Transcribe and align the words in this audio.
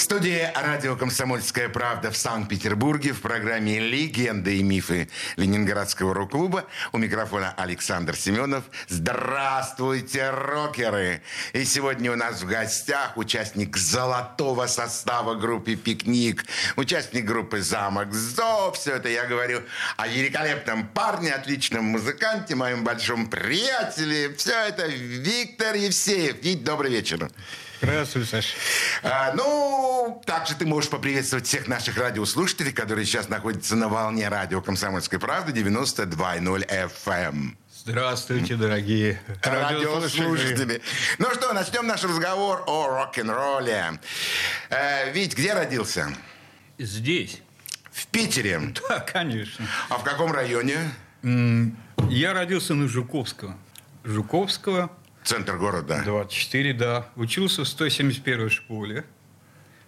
студии 0.00 0.48
радио 0.54 0.94
«Комсомольская 0.94 1.68
правда» 1.68 2.12
в 2.12 2.16
Санкт-Петербурге 2.16 3.12
в 3.12 3.20
программе 3.20 3.80
«Легенды 3.80 4.58
и 4.58 4.62
мифы 4.62 5.08
Ленинградского 5.36 6.14
рок-клуба». 6.14 6.66
У 6.92 6.98
микрофона 6.98 7.52
Александр 7.56 8.14
Семенов. 8.14 8.64
Здравствуйте, 8.88 10.30
рокеры! 10.30 11.22
И 11.52 11.64
сегодня 11.64 12.12
у 12.12 12.16
нас 12.16 12.42
в 12.42 12.46
гостях 12.46 13.16
участник 13.16 13.76
золотого 13.76 14.66
состава 14.66 15.34
группы 15.34 15.74
«Пикник», 15.74 16.44
участник 16.76 17.24
группы 17.24 17.60
«Замок 17.60 18.14
Зо». 18.14 18.70
Все 18.72 18.96
это 18.96 19.08
я 19.08 19.26
говорю 19.26 19.62
о 19.96 20.06
великолепном 20.06 20.86
парне, 20.86 21.32
отличном 21.32 21.84
музыканте, 21.86 22.54
моем 22.54 22.84
большом 22.84 23.26
приятеле. 23.28 24.34
Все 24.36 24.68
это 24.68 24.86
Виктор 24.86 25.74
Евсеев. 25.74 26.40
Вить, 26.42 26.62
добрый 26.62 26.92
вечер. 26.92 27.28
Здравствуй, 27.80 28.24
Саша. 28.24 28.56
А, 29.02 29.32
ну, 29.34 30.20
также 30.26 30.56
ты 30.56 30.66
можешь 30.66 30.90
поприветствовать 30.90 31.46
всех 31.46 31.68
наших 31.68 31.96
радиослушателей, 31.96 32.72
которые 32.72 33.06
сейчас 33.06 33.28
находятся 33.28 33.76
на 33.76 33.88
волне 33.88 34.28
радио 34.28 34.60
«Комсомольской 34.60 35.20
правды» 35.20 35.52
92.0 35.52 36.66
FM. 37.04 37.56
Здравствуйте, 37.84 38.56
дорогие 38.56 39.20
радиослушатели. 39.42 40.82
Ну 41.18 41.32
что, 41.34 41.52
начнем 41.52 41.86
наш 41.86 42.02
разговор 42.02 42.64
о 42.66 42.88
рок-н-ролле. 42.88 44.00
Э, 44.70 45.12
Вить, 45.12 45.36
где 45.36 45.54
родился? 45.54 46.08
Здесь. 46.78 47.40
В 47.92 48.08
Питере? 48.08 48.60
Да, 48.88 49.00
конечно. 49.00 49.64
А 49.88 49.98
в 49.98 50.02
каком 50.02 50.32
районе? 50.32 50.78
Я 51.22 52.32
родился 52.32 52.74
на 52.74 52.88
Жуковского. 52.88 53.56
Жуковского, 54.04 54.90
Центр 55.28 55.58
города. 55.58 56.00
24, 56.06 56.72
да. 56.72 57.06
Учился 57.14 57.62
в 57.62 57.66
171-й 57.66 58.48
школе, 58.48 59.04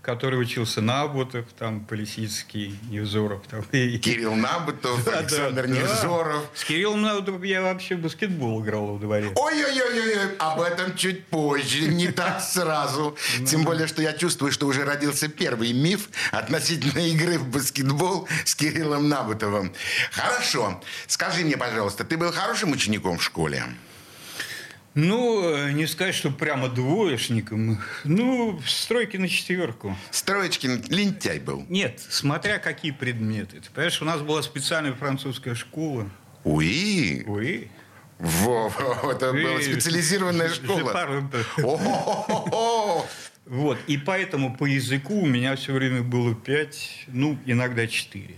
который 0.02 0.38
учился 0.38 0.82
Набутов, 0.82 1.46
там, 1.58 1.80
Полисицкий, 1.86 2.78
Невзоров. 2.90 3.46
Там, 3.46 3.64
и... 3.72 3.96
Кирилл 3.96 4.34
Набутов, 4.34 5.02
да, 5.06 5.20
Александр 5.20 5.66
да, 5.66 5.68
Невзоров. 5.68 6.42
Да. 6.42 6.58
С 6.58 6.64
Кириллом 6.64 7.00
Набутовым 7.00 7.42
я 7.44 7.62
вообще 7.62 7.96
в 7.96 8.00
баскетбол 8.00 8.62
играл 8.62 8.88
во 8.88 8.98
дворе. 8.98 9.32
Ой-ой-ой, 9.34 10.36
об 10.36 10.60
этом 10.60 10.94
чуть 10.94 11.24
позже, 11.28 11.88
не 11.88 12.08
так 12.08 12.42
сразу. 12.42 13.16
Ну 13.38 13.46
Тем 13.46 13.64
более, 13.64 13.86
что 13.86 14.02
я 14.02 14.12
чувствую, 14.12 14.52
что 14.52 14.66
уже 14.66 14.84
родился 14.84 15.28
первый 15.28 15.72
миф 15.72 16.10
относительно 16.32 17.00
игры 17.08 17.38
в 17.38 17.48
баскетбол 17.48 18.28
с 18.44 18.54
Кириллом 18.54 19.08
Набутовым. 19.08 19.72
Хорошо. 20.10 20.82
Скажи 21.06 21.46
мне, 21.46 21.56
пожалуйста, 21.56 22.04
ты 22.04 22.18
был 22.18 22.30
хорошим 22.30 22.72
учеником 22.72 23.16
в 23.16 23.22
школе? 23.22 23.64
Ну, 24.94 25.68
не 25.68 25.86
сказать, 25.86 26.14
что 26.14 26.30
прямо 26.30 26.68
двоечником. 26.68 27.78
Ну, 28.04 28.60
стройки 28.66 29.16
на 29.16 29.28
четверку. 29.28 29.96
Строечкин 30.10 30.84
лентяй 30.88 31.38
был? 31.38 31.64
Нет, 31.68 32.00
смотря 32.08 32.58
какие 32.58 32.90
предметы. 32.90 33.60
Ты 33.60 33.70
понимаешь, 33.70 34.02
у 34.02 34.04
нас 34.04 34.20
была 34.20 34.42
специальная 34.42 34.92
французская 34.92 35.54
школа. 35.54 36.10
Уи? 36.42 37.22
Уи. 37.26 37.68
Во, 38.18 38.72
это 39.10 39.32
была 39.32 39.60
специализированная 39.60 40.48
школа. 40.48 41.08
Вот, 43.46 43.78
и 43.88 43.96
поэтому 43.96 44.56
по 44.56 44.64
языку 44.64 45.22
у 45.22 45.26
меня 45.26 45.56
все 45.56 45.72
время 45.72 46.02
было 46.02 46.34
пять, 46.34 47.04
ну, 47.08 47.38
иногда 47.46 47.86
четыре. 47.86 48.36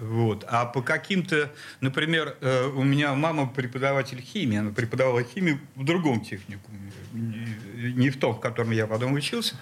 Вот. 0.00 0.44
А 0.48 0.64
по 0.64 0.80
каким-то, 0.80 1.50
например, 1.80 2.36
э, 2.40 2.66
у 2.66 2.84
меня 2.84 3.14
мама 3.14 3.48
преподаватель 3.48 4.20
химии, 4.20 4.58
она 4.58 4.70
преподавала 4.70 5.22
химию 5.22 5.58
в 5.74 5.84
другом 5.84 6.20
техникуме, 6.20 6.92
не 7.12 8.10
в 8.10 8.18
том, 8.18 8.34
в 8.34 8.40
котором 8.40 8.70
я 8.70 8.86
потом 8.86 9.14
учился, 9.14 9.56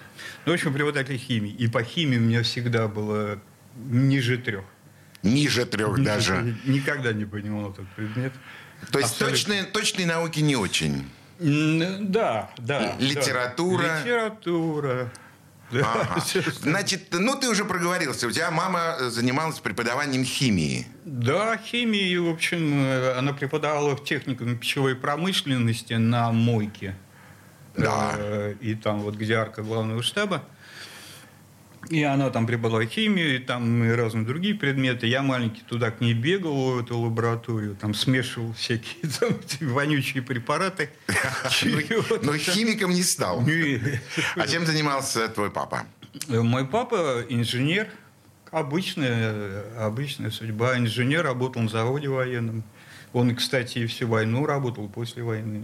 но, 0.44 0.52
в 0.52 0.54
общем, 0.54 0.72
преподаватель 0.74 1.16
химии. 1.16 1.52
И 1.52 1.69
по 1.69 1.82
химии 1.82 2.19
у 2.19 2.20
меня 2.20 2.42
всегда 2.42 2.86
было 2.86 3.41
ниже 3.76 4.36
трех. 4.36 4.64
Ниже 5.22 5.64
трех 5.64 5.98
ниже, 5.98 6.04
даже? 6.04 6.56
Никогда 6.64 7.12
не 7.12 7.24
понимал 7.24 7.70
этот 7.70 7.88
предмет. 7.97 8.32
То 8.91 8.98
есть 8.98 9.18
точные, 9.18 9.64
точные 9.64 10.06
науки 10.06 10.41
не 10.41 10.56
очень? 10.56 11.08
Да, 11.38 12.50
да. 12.58 12.97
Литература? 12.98 13.82
Да. 13.82 14.00
Литература. 14.00 15.12
Ага. 15.72 16.22
Значит, 16.60 17.09
ну 17.12 17.38
ты 17.38 17.49
уже 17.49 17.65
проговорился, 17.65 18.27
у 18.27 18.31
тебя 18.31 18.50
мама 18.50 18.97
занималась 19.10 19.59
преподаванием 19.59 20.25
химии. 20.25 20.87
Да, 21.04 21.56
химии, 21.59 22.16
в 22.16 22.28
общем, 22.28 22.84
э, 22.84 23.19
она 23.19 23.32
преподавала 23.32 23.97
в 23.97 24.04
техникуме 24.04 24.56
пищевой 24.56 24.94
промышленности 24.94 25.94
на 25.94 26.31
мойке. 26.32 26.94
Да. 27.77 28.15
Э, 28.16 28.54
и 28.60 28.75
там 28.75 29.00
вот 29.00 29.16
где 29.16 29.34
арка 29.34 29.62
главного 29.62 30.03
штаба. 30.03 30.43
И 31.88 32.02
она 32.02 32.30
там 32.30 32.47
преподавала 32.47 32.84
химию, 32.86 33.36
и 33.36 33.38
там 33.38 33.84
и 33.84 33.91
разные 33.91 34.24
другие 34.24 34.54
предметы. 34.54 35.06
Я 35.06 35.22
маленький 35.22 35.62
туда 35.62 35.91
к 35.91 36.00
ней 36.00 36.14
бегал, 36.14 36.72
в 36.72 36.78
эту 36.80 36.98
лабораторию, 36.98 37.76
там 37.76 37.94
смешивал 37.94 38.52
всякие 38.54 39.10
там, 39.20 39.30
вонючие 39.60 40.22
препараты. 40.22 40.91
Но 42.22 42.36
химиком 42.36 42.91
не 42.91 43.02
стал. 43.02 43.44
А 44.36 44.47
чем 44.48 44.66
занимался 44.66 45.28
твой 45.28 45.50
папа? 45.50 45.86
Мой 46.28 46.66
папа 46.66 47.24
инженер. 47.28 47.88
Обычная, 48.50 49.64
обычная 49.78 50.30
судьба. 50.30 50.78
Инженер, 50.78 51.24
работал 51.24 51.62
на 51.62 51.68
заводе 51.68 52.08
военном. 52.08 52.64
Он, 53.12 53.34
кстати, 53.34 53.86
всю 53.86 54.08
войну 54.08 54.47
работал 54.47 54.88
после 54.88 55.22
войны 55.22 55.62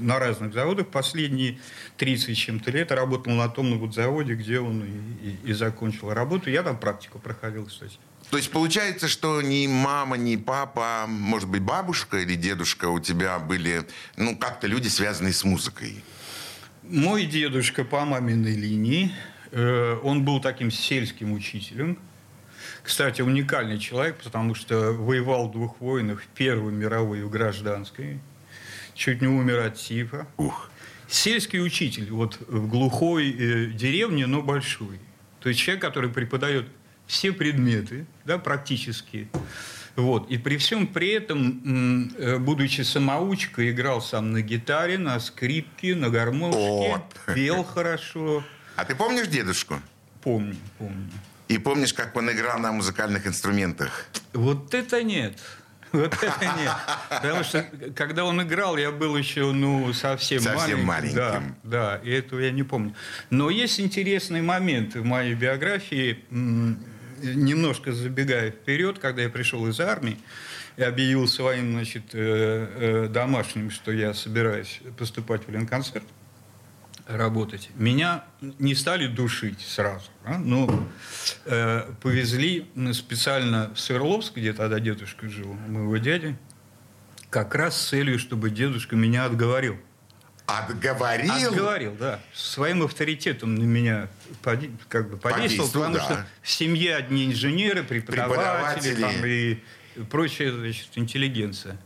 на 0.00 0.18
разных 0.18 0.52
заводах. 0.52 0.88
Последние 0.88 1.58
30 1.96 2.36
чем-то 2.36 2.70
лет 2.70 2.92
работал 2.92 3.32
на 3.32 3.44
атомном 3.44 3.92
заводе, 3.92 4.34
где 4.34 4.60
он 4.60 4.84
и, 4.84 5.28
и, 5.28 5.50
и 5.50 5.52
закончил 5.52 6.12
работу. 6.12 6.50
Я 6.50 6.62
там 6.62 6.78
практику 6.78 7.18
проходил, 7.18 7.66
кстати. 7.66 7.98
То 8.30 8.36
есть 8.36 8.50
получается, 8.50 9.08
что 9.08 9.40
ни 9.40 9.66
мама, 9.66 10.16
ни 10.16 10.36
папа, 10.36 11.04
может 11.08 11.48
быть, 11.48 11.62
бабушка 11.62 12.18
или 12.18 12.34
дедушка 12.34 12.86
у 12.86 12.98
тебя 12.98 13.38
были, 13.38 13.86
ну, 14.16 14.36
как-то 14.36 14.66
люди, 14.66 14.88
связанные 14.88 15.32
с 15.32 15.44
музыкой? 15.44 16.02
Мой 16.82 17.24
дедушка 17.26 17.84
по 17.84 18.04
маминой 18.04 18.56
линии, 18.56 19.12
э, 19.52 19.98
он 20.02 20.24
был 20.24 20.40
таким 20.40 20.70
сельским 20.70 21.32
учителем. 21.32 21.98
Кстати, 22.82 23.22
уникальный 23.22 23.78
человек, 23.78 24.18
потому 24.22 24.54
что 24.54 24.92
воевал 24.92 25.48
в 25.48 25.52
двух 25.52 25.80
войнах, 25.80 26.22
в 26.22 26.26
Первую 26.28 26.72
мировую 26.72 27.20
и 27.20 27.24
в 27.24 27.30
гражданской 27.30 28.20
чуть 28.96 29.20
не 29.20 29.28
умер 29.28 29.60
от 29.60 29.74
тифа. 29.74 30.26
Ух. 30.36 30.70
Сельский 31.08 31.60
учитель, 31.60 32.10
вот 32.10 32.38
в 32.48 32.68
глухой 32.68 33.30
э, 33.30 33.66
деревне, 33.66 34.26
но 34.26 34.42
большой. 34.42 34.98
То 35.40 35.48
есть 35.48 35.60
человек, 35.60 35.82
который 35.82 36.10
преподает 36.10 36.66
все 37.06 37.32
предметы, 37.32 38.06
да, 38.24 38.38
практически. 38.38 39.28
Вот. 39.94 40.28
И 40.30 40.36
при 40.36 40.56
всем 40.56 40.88
при 40.88 41.10
этом, 41.10 42.10
э, 42.18 42.38
будучи 42.38 42.80
самоучкой, 42.80 43.70
играл 43.70 44.02
сам 44.02 44.32
на 44.32 44.42
гитаре, 44.42 44.98
на 44.98 45.20
скрипке, 45.20 45.94
на 45.94 46.10
гармошке, 46.10 46.58
вот. 46.58 47.34
пел 47.34 47.62
хорошо. 47.62 48.42
А 48.74 48.84
ты 48.84 48.94
помнишь 48.94 49.28
дедушку? 49.28 49.80
Помню, 50.22 50.56
помню. 50.78 51.10
И 51.48 51.58
помнишь, 51.58 51.94
как 51.94 52.16
он 52.16 52.30
играл 52.30 52.58
на 52.58 52.72
музыкальных 52.72 53.26
инструментах? 53.28 54.06
Вот 54.32 54.74
это 54.74 55.04
нет. 55.04 55.38
Вот 55.92 56.14
это 56.14 56.44
нет. 56.58 56.72
Потому 57.08 57.44
что, 57.44 57.64
когда 57.94 58.24
он 58.24 58.42
играл, 58.42 58.76
я 58.76 58.90
был 58.90 59.16
еще, 59.16 59.52
ну, 59.52 59.92
совсем, 59.92 60.40
совсем 60.40 60.84
маленьким. 60.84 61.16
маленьким. 61.16 61.56
Да, 61.62 61.98
да, 61.98 62.00
и 62.02 62.10
этого 62.10 62.40
я 62.40 62.50
не 62.50 62.62
помню. 62.62 62.94
Но 63.30 63.50
есть 63.50 63.80
интересный 63.80 64.42
момент 64.42 64.94
в 64.94 65.04
моей 65.04 65.34
биографии, 65.34 66.24
немножко 66.30 67.92
забегая 67.92 68.50
вперед, 68.50 68.98
когда 68.98 69.22
я 69.22 69.28
пришел 69.28 69.66
из 69.68 69.80
армии, 69.80 70.18
и 70.76 70.82
объявил 70.82 71.26
своим, 71.26 71.72
значит, 71.72 72.02
э, 72.12 73.06
э, 73.06 73.08
домашним, 73.08 73.70
что 73.70 73.90
я 73.92 74.12
собираюсь 74.12 74.80
поступать 74.98 75.46
в 75.46 75.50
Ленконцерт 75.50 76.04
работать. 77.06 77.70
Меня 77.74 78.24
не 78.40 78.74
стали 78.74 79.06
душить 79.06 79.60
сразу. 79.60 80.10
А? 80.24 80.38
Ну, 80.38 80.86
э, 81.44 81.92
повезли 82.02 82.66
специально 82.92 83.72
в 83.74 83.80
Свердловск, 83.80 84.36
где 84.36 84.52
тогда 84.52 84.80
дедушка 84.80 85.28
жил, 85.28 85.54
моего 85.68 85.96
дяди, 85.98 86.36
как 87.30 87.54
раз 87.54 87.80
с 87.80 87.88
целью, 87.90 88.18
чтобы 88.18 88.50
дедушка 88.50 88.96
меня 88.96 89.24
отговорил. 89.24 89.78
Отговорил? 90.46 91.32
Отговорил, 91.32 91.96
да. 91.98 92.20
Своим 92.32 92.82
авторитетом 92.84 93.56
на 93.56 93.64
меня 93.64 94.08
поди, 94.42 94.70
как 94.88 95.10
бы 95.10 95.16
подействовал, 95.16 95.68
потому 95.70 95.94
да. 95.94 96.02
что 96.02 96.26
в 96.42 96.50
семье 96.50 96.96
одни 96.96 97.26
инженеры, 97.26 97.82
преподаватели, 97.82 98.94
преподаватели. 98.94 99.00
Там, 99.00 99.26
и 99.26 100.04
прочая 100.04 100.52
значит, 100.52 100.88
интеллигенция. 100.94 101.78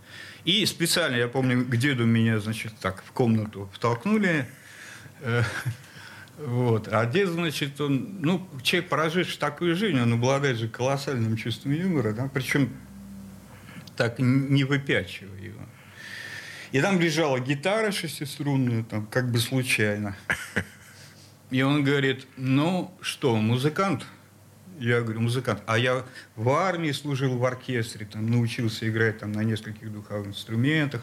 И 0.45 0.65
специально, 0.67 1.17
я 1.17 1.29
помню, 1.29 1.65
к 1.65 1.77
деду 1.77 2.05
меня, 2.05 2.39
значит, 2.39 2.73
так 2.81 3.03
в 3.05 3.13
комнату 3.13 3.71
втолкнули. 3.75 4.47
Э, 5.21 5.43
вот. 6.39 6.89
А 6.89 7.07
дед, 7.07 7.29
значит, 7.29 7.81
он, 7.81 8.19
ну, 8.21 8.49
человек, 8.63 8.89
проживший 8.89 9.39
такую 9.39 9.77
жизнь, 9.77 9.99
он 10.01 10.13
обладает 10.13 10.57
же 10.59 10.69
колоссальным 10.69 11.37
чувством 11.37 11.73
юмора, 11.73 12.13
да, 12.13 12.31
причем 12.33 12.71
так 13.97 14.19
не 14.19 14.65
выпячивая 14.65 15.41
его. 15.41 15.61
И 16.73 16.81
там 16.81 17.01
лежала 17.01 17.41
гитара 17.41 17.91
шестиструнная, 17.91 18.85
там, 18.85 19.07
как 19.07 19.31
бы 19.31 19.39
случайно. 19.39 20.17
И 21.51 21.63
он 21.63 21.83
говорит, 21.83 22.27
ну 22.37 22.97
что, 23.01 23.37
музыкант? 23.37 24.07
Я 24.79 25.03
говорю, 25.03 25.21
музыкант. 25.21 25.63
А 25.67 25.77
я 25.77 26.05
в 26.37 26.49
армии 26.49 26.93
служил 26.93 27.37
в 27.37 27.45
оркестре, 27.45 28.07
там, 28.07 28.31
научился 28.31 28.89
играть 28.89 29.19
там, 29.19 29.33
на 29.33 29.43
нескольких 29.43 29.93
духовых 29.93 30.29
инструментах. 30.29 31.03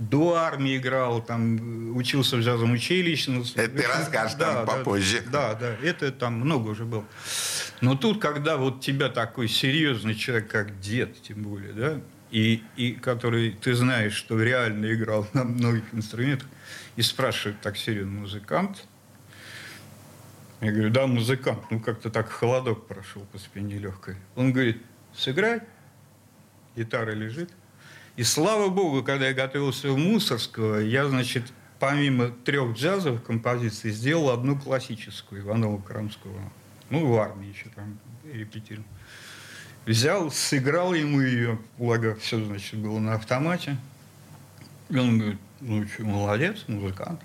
До 0.00 0.34
армии 0.34 0.78
играл, 0.78 1.22
там, 1.22 1.94
учился 1.94 2.36
в 2.36 2.40
джазовом 2.40 2.72
училище. 2.72 3.30
Ну, 3.30 3.42
это 3.42 3.68
ты 3.68 3.86
расскажешь 3.86 4.38
да, 4.38 4.46
там 4.46 4.66
да, 4.66 4.72
попозже. 4.72 5.22
Да, 5.30 5.54
да, 5.54 5.76
это 5.82 6.10
там 6.10 6.40
много 6.40 6.70
уже 6.70 6.86
было. 6.86 7.04
Но 7.82 7.94
тут, 7.94 8.18
когда 8.18 8.56
вот 8.56 8.80
тебя 8.80 9.10
такой 9.10 9.46
серьезный 9.46 10.14
человек, 10.14 10.48
как 10.50 10.80
дед, 10.80 11.20
тем 11.20 11.42
более, 11.42 11.74
да, 11.74 12.00
и, 12.30 12.62
и 12.76 12.92
который 12.92 13.50
ты 13.50 13.74
знаешь, 13.74 14.14
что 14.14 14.42
реально 14.42 14.90
играл 14.94 15.28
на 15.34 15.44
многих 15.44 15.84
инструментах, 15.92 16.48
и 16.96 17.02
спрашивает 17.02 17.60
так 17.60 17.76
серьезно 17.76 18.20
музыкант, 18.20 18.86
я 20.62 20.72
говорю, 20.72 20.90
да, 20.90 21.06
музыкант. 21.06 21.60
Ну, 21.70 21.80
как-то 21.80 22.10
так 22.10 22.30
холодок 22.30 22.86
прошел 22.86 23.22
по 23.32 23.38
спине 23.38 23.78
легкой. 23.78 24.16
Он 24.34 24.52
говорит, 24.52 24.82
сыграй. 25.14 25.60
Гитара 26.76 27.12
лежит. 27.12 27.50
И 28.20 28.22
слава 28.22 28.68
богу, 28.68 29.02
когда 29.02 29.28
я 29.28 29.32
готовился 29.32 29.90
в 29.90 29.96
Мусорского, 29.96 30.76
я, 30.80 31.08
значит, 31.08 31.44
помимо 31.78 32.28
трех 32.28 32.76
джазовых 32.76 33.24
композиций, 33.24 33.92
сделал 33.92 34.28
одну 34.28 34.58
классическую 34.58 35.40
Иванова 35.40 35.80
Крамского. 35.80 36.38
Ну, 36.90 37.06
в 37.06 37.18
армии 37.18 37.48
еще 37.48 37.70
там 37.74 37.98
репетировал. 38.30 38.84
Взял, 39.86 40.30
сыграл 40.30 40.92
ему 40.92 41.22
ее, 41.22 41.58
благо 41.78 42.14
все, 42.14 42.44
значит, 42.44 42.78
было 42.78 42.98
на 42.98 43.14
автомате. 43.14 43.78
И 44.90 44.98
он 44.98 45.18
говорит, 45.18 45.40
ну 45.62 45.88
что, 45.88 46.04
молодец, 46.04 46.64
музыкант. 46.68 47.22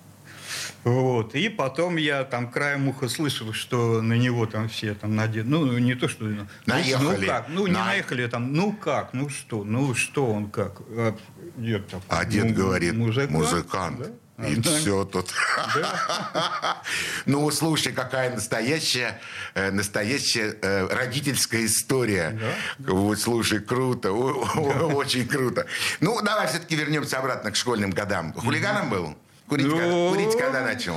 Вот. 0.83 1.35
И 1.35 1.49
потом 1.49 1.97
я 1.97 2.23
там 2.23 2.51
краем 2.51 2.87
уха 2.87 3.09
слышал, 3.09 3.53
что 3.53 4.01
на 4.01 4.13
него 4.13 4.45
там 4.45 4.69
все 4.69 4.93
там 4.93 5.15
надеты. 5.15 5.47
Ну, 5.47 5.77
не 5.77 5.95
то, 5.95 6.07
что... 6.07 6.25
Ну, 6.25 6.47
наехали. 6.65 7.03
Ну, 7.03 7.27
как? 7.27 7.45
Ну, 7.49 7.67
не 7.67 7.73
на... 7.73 7.85
наехали 7.85 8.27
там. 8.27 8.53
Ну, 8.53 8.73
как? 8.73 9.13
Ну, 9.13 9.29
что? 9.29 9.63
Ну, 9.63 9.95
что 9.95 10.27
он 10.27 10.49
как? 10.49 10.81
А 10.97 11.15
дед, 11.57 11.87
там, 11.87 12.01
а 12.07 12.25
дед 12.25 12.45
ну, 12.45 12.53
говорит, 12.53 12.93
музыкант. 12.93 13.31
музыкант. 13.31 13.99
Да? 13.99 14.11
И 14.37 14.59
а, 14.59 14.61
все 14.61 15.05
тут. 15.05 15.33
Да. 15.75 16.81
ну, 17.25 17.49
слушай, 17.51 17.93
какая 17.93 18.33
настоящая, 18.33 19.21
э, 19.53 19.71
настоящая 19.71 20.57
э, 20.61 20.87
родительская 20.93 21.65
история. 21.65 22.37
Да. 22.79 22.91
Вот, 22.93 23.17
слушай, 23.17 23.59
круто, 23.59 24.11
очень 24.11 25.25
круто. 25.25 25.67
Ну, 26.01 26.21
давай 26.21 26.47
все-таки 26.47 26.75
вернемся 26.75 27.19
обратно 27.19 27.51
к 27.51 27.55
школьным 27.55 27.91
годам. 27.91 28.33
Хулиганом 28.33 28.89
был? 28.89 29.15
Курить, 29.47 29.67
ну, 29.67 29.77
когда, 29.77 30.09
курить 30.09 30.37
когда 30.37 30.63
начал? 30.63 30.95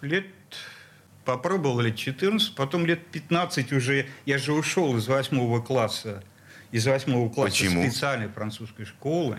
Лет 0.00 0.26
попробовал 1.24 1.80
лет 1.80 1.96
14, 1.96 2.54
потом 2.54 2.86
лет 2.86 3.04
15 3.08 3.72
уже, 3.72 4.08
я 4.24 4.38
же 4.38 4.52
ушел 4.52 4.96
из 4.96 5.08
восьмого 5.08 5.60
класса, 5.60 6.22
из 6.70 6.86
восьмого 6.86 7.28
класса 7.28 7.50
Почему? 7.50 7.82
специальной 7.82 8.28
французской 8.28 8.84
школы. 8.84 9.38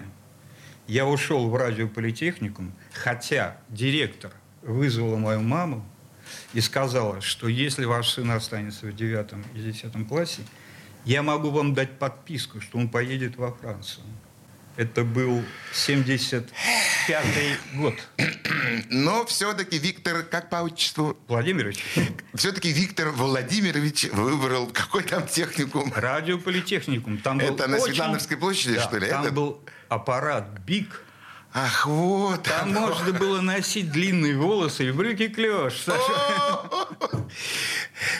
Я 0.85 1.05
ушел 1.05 1.49
в 1.49 1.55
радиополитехникум, 1.55 2.73
хотя 2.93 3.57
директор 3.69 4.31
вызвала 4.61 5.17
мою 5.17 5.41
маму 5.41 5.85
и 6.53 6.61
сказала, 6.61 7.21
что 7.21 7.47
если 7.47 7.85
ваш 7.85 8.09
сын 8.09 8.31
останется 8.31 8.87
в 8.87 8.95
девятом 8.95 9.43
и 9.53 9.59
десятом 9.59 10.05
классе, 10.05 10.41
я 11.05 11.23
могу 11.23 11.51
вам 11.51 11.73
дать 11.73 11.97
подписку, 11.99 12.59
что 12.59 12.77
он 12.77 12.89
поедет 12.89 13.37
во 13.37 13.53
Францию. 13.53 14.05
Это 14.77 15.03
был 15.03 15.43
75-й 15.73 17.57
год. 17.77 17.95
Но 18.91 19.25
все-таки 19.25 19.79
Виктор, 19.79 20.21
как 20.21 20.51
по 20.51 20.57
отчеству? 20.57 21.17
Владимирович. 21.27 21.83
Все-таки 22.35 22.71
Виктор 22.71 23.09
Владимирович 23.09 24.05
выбрал 24.11 24.67
какой 24.67 25.01
там 25.01 25.27
техникум? 25.27 25.91
Радиополитехникум. 25.95 27.17
Там 27.17 27.39
Это 27.39 27.67
на 27.67 27.77
очень... 27.77 27.95
Светлановской 27.95 28.37
площади, 28.37 28.75
да, 28.75 28.83
что 28.83 28.97
ли? 28.99 29.09
Там 29.09 29.23
Это... 29.23 29.33
был 29.33 29.59
аппарат 29.89 30.47
БИК, 30.59 31.03
Ах, 31.59 31.87
вот. 31.87 32.43
Там 32.43 32.69
оно. 32.69 32.81
можно 32.81 33.13
было 33.13 33.41
носить 33.41 33.91
длинные 33.91 34.37
волосы 34.37 34.89
и 34.89 34.91
брюки 34.91 35.27
клеш. 35.27 35.85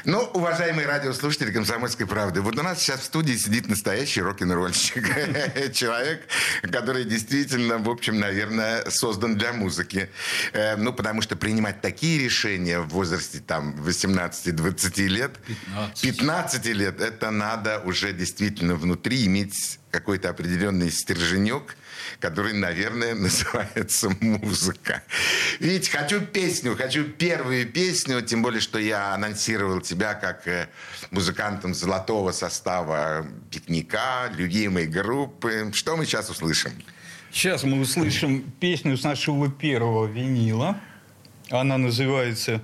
Ну, 0.05 0.21
уважаемые 0.33 0.87
радиослушатели 0.87 1.51
«Комсомольской 1.51 2.07
правды», 2.07 2.41
вот 2.41 2.57
у 2.57 2.63
нас 2.63 2.79
сейчас 2.79 3.01
в 3.01 3.03
студии 3.03 3.33
сидит 3.33 3.67
настоящий 3.67 4.21
рок-н-ролльщик. 4.21 5.05
Человек, 5.73 6.23
который 6.63 7.03
действительно, 7.03 7.77
в 7.77 7.89
общем, 7.89 8.19
наверное, 8.19 8.89
создан 8.89 9.37
для 9.37 9.53
музыки. 9.53 10.09
Э, 10.53 10.75
ну, 10.75 10.91
потому 10.91 11.21
что 11.21 11.35
принимать 11.35 11.81
такие 11.81 12.23
решения 12.23 12.79
в 12.79 12.87
возрасте 12.87 13.39
там 13.39 13.75
18-20 13.75 15.07
лет, 15.07 15.35
15. 15.45 16.01
15 16.01 16.65
лет, 16.67 17.01
это 17.01 17.29
надо 17.29 17.81
уже 17.85 18.13
действительно 18.13 18.75
внутри 18.75 19.25
иметь 19.25 19.79
какой-то 19.91 20.29
определенный 20.29 20.89
стерженек– 20.89 21.75
который, 22.19 22.53
наверное, 22.53 23.15
называется 23.27 24.09
музыка. 24.21 25.03
Ведь 25.59 25.89
хочу 25.89 26.21
песню, 26.21 26.75
хочу 26.75 27.05
первую 27.05 27.67
песню, 27.67 28.21
тем 28.21 28.41
более, 28.41 28.61
что 28.61 28.79
я 28.79 29.13
анонсировал 29.13 29.81
тебя 29.81 30.13
как 30.13 30.47
э, 30.47 30.69
музыкантом 31.11 31.73
золотого 31.73 32.31
состава 32.31 33.25
пикника, 33.51 34.31
любимой 34.35 34.87
группы. 34.87 35.71
Что 35.73 35.97
мы 35.97 36.05
сейчас 36.05 36.29
услышим? 36.29 36.71
Сейчас 37.31 37.63
мы 37.63 37.79
услышим 37.79 38.51
песню 38.59 38.97
с 38.97 39.03
нашего 39.03 39.51
первого 39.51 40.05
винила. 40.07 40.79
Она 41.49 41.77
называется 41.77 42.61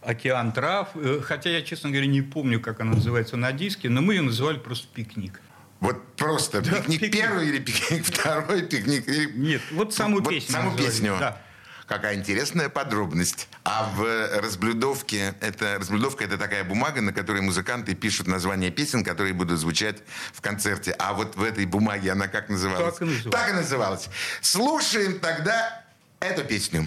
«Океан 0.00 0.52
трав». 0.52 0.90
Э, 0.94 1.20
хотя 1.22 1.50
я, 1.50 1.62
честно 1.62 1.90
говоря, 1.90 2.06
не 2.06 2.22
помню, 2.22 2.60
как 2.60 2.80
она 2.80 2.92
называется 2.92 3.36
на 3.36 3.52
диске, 3.52 3.88
но 3.88 4.00
мы 4.00 4.14
ее 4.14 4.22
называли 4.22 4.58
просто 4.58 4.86
«Пикник». 4.94 5.40
Вот 5.82 6.14
просто 6.14 6.60
да, 6.60 6.76
пикник, 6.76 7.00
пикник 7.00 7.12
первый 7.12 7.48
или 7.48 7.58
пикник 7.58 8.06
второй, 8.06 8.62
пикник... 8.62 9.08
Или... 9.08 9.32
Нет, 9.32 9.62
вот 9.72 9.92
саму 9.92 10.20
вот 10.20 10.28
песню. 10.28 10.52
Саму 10.52 10.76
песню. 10.76 11.16
Да. 11.18 11.42
Какая 11.88 12.14
интересная 12.14 12.68
подробность. 12.68 13.48
А 13.64 13.90
в 13.96 14.40
разблюдовке, 14.40 15.34
это, 15.40 15.78
разблюдовка 15.80 16.22
это 16.22 16.38
такая 16.38 16.62
бумага, 16.62 17.00
на 17.00 17.12
которой 17.12 17.42
музыканты 17.42 17.96
пишут 17.96 18.28
названия 18.28 18.70
песен, 18.70 19.02
которые 19.02 19.34
будут 19.34 19.58
звучать 19.58 19.96
в 20.32 20.40
концерте. 20.40 20.94
А 21.00 21.14
вот 21.14 21.34
в 21.34 21.42
этой 21.42 21.66
бумаге 21.66 22.12
она 22.12 22.28
как 22.28 22.48
называлась? 22.48 22.94
Так 22.94 23.02
и 23.02 23.04
называлась. 23.04 23.32
Так 23.32 23.50
и 23.50 23.52
называлась. 23.52 24.08
Слушаем 24.40 25.18
тогда 25.18 25.84
эту 26.20 26.44
песню. 26.44 26.86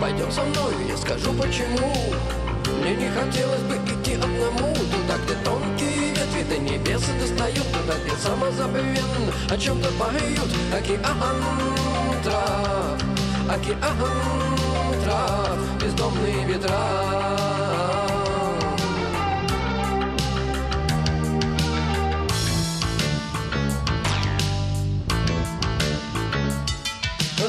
Пойдем 0.00 0.30
со 0.30 0.44
мной, 0.44 0.74
я 0.88 0.96
скажу 0.96 1.32
почему. 1.32 2.14
Мне 2.84 2.96
не 2.96 3.08
хотелось 3.08 3.62
бы 3.62 3.76
идти 3.76 4.12
одному 4.12 4.74
Туда, 4.74 5.16
где 5.24 5.34
тонкие 5.42 6.10
ветви 6.10 6.42
до 6.50 6.58
небес 6.58 7.02
достают 7.18 7.66
Туда, 7.72 7.94
где 8.04 8.14
самозабвенно. 8.14 9.32
О 9.48 9.56
чем-то 9.56 9.88
поют? 9.92 10.50
Океан 10.70 11.42
трав, 12.22 13.02
океан 13.48 13.96
трав 15.02 15.82
Бездомные 15.82 16.44
ветра. 16.44 17.54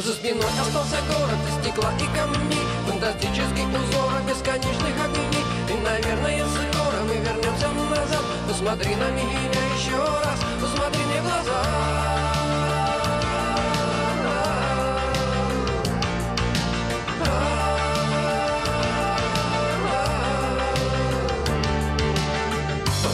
За 0.06 0.14
спиной 0.14 0.44
остался 0.62 0.98
город 1.08 1.40
из 1.50 1.66
стекла 1.66 1.92
и 1.98 2.16
камней 2.16 2.66
Фантастический 2.96 3.66
узор 3.66 4.22
бесконечных 4.26 4.96
огней. 5.04 5.44
И, 5.70 5.74
наверное, 5.84 6.46
скоро 6.48 7.04
мы 7.06 7.16
вернемся 7.16 7.68
назад 7.68 8.24
Посмотри 8.48 8.96
на 8.96 9.12
меня 9.12 9.50
еще 9.76 9.98
раз 9.98 10.40
Посмотри 10.62 11.04
мне 11.04 11.20
в 11.20 11.26
глаза. 11.26 11.62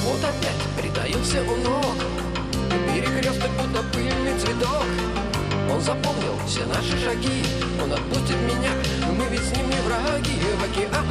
Вот 0.05 0.23
опять 0.23 0.61
притаился 0.77 1.41
у 1.41 1.55
ног 1.55 1.95
Перекресток 2.93 3.49
будто 3.57 3.81
пыльный 3.91 4.37
цветок 4.37 5.20
запомнил 5.81 6.35
все 6.47 6.65
наши 6.65 6.97
шаги. 7.03 7.43
Он 7.83 7.91
отпустит 7.91 8.37
меня, 8.41 8.71
мы 9.17 9.25
ведь 9.25 9.43
с 9.43 9.55
ним 9.55 9.69
не 9.69 9.79
враги. 9.81 10.39
В 10.57 10.63
океан 10.63 11.05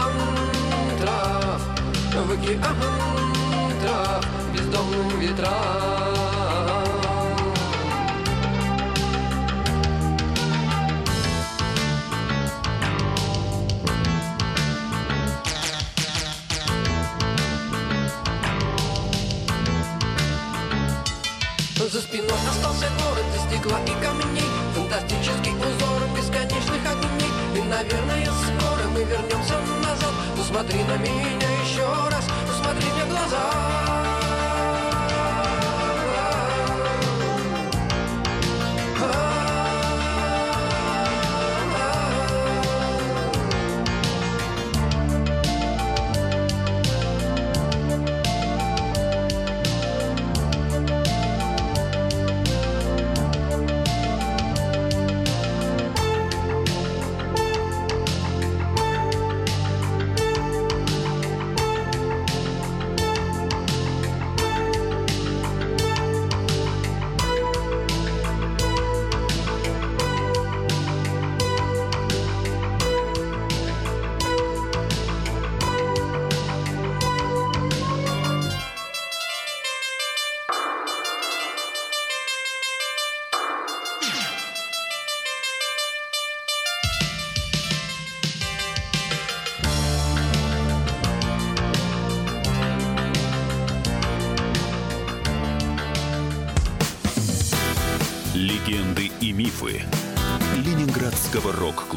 трав, 1.01 1.61
в 2.27 2.33
океан 2.33 2.77
трав 3.83 4.25
томным 4.73 5.19
ветрам. 5.19 6.11
За 21.93 22.01
спиной 22.01 22.29
остался 22.49 22.87
город 23.03 23.25
из 23.35 23.43
стекла 23.53 23.81
и 23.81 24.01
камней 24.01 24.50
Фантастический 25.01 25.53
узор 25.53 26.03
бесконечных 26.15 26.87
огней. 26.87 27.31
И, 27.57 27.63
наверное, 27.63 28.27
скоро 28.27 28.89
мы 28.93 29.03
вернемся 29.05 29.55
назад. 29.83 30.13
Посмотри 30.37 30.83
на 30.85 30.97
меня 30.99 31.49
еще 31.65 31.87
раз, 32.11 32.27
посмотри 32.47 32.91
мне 32.93 33.05
в 33.05 33.09
глаза 33.09 34.00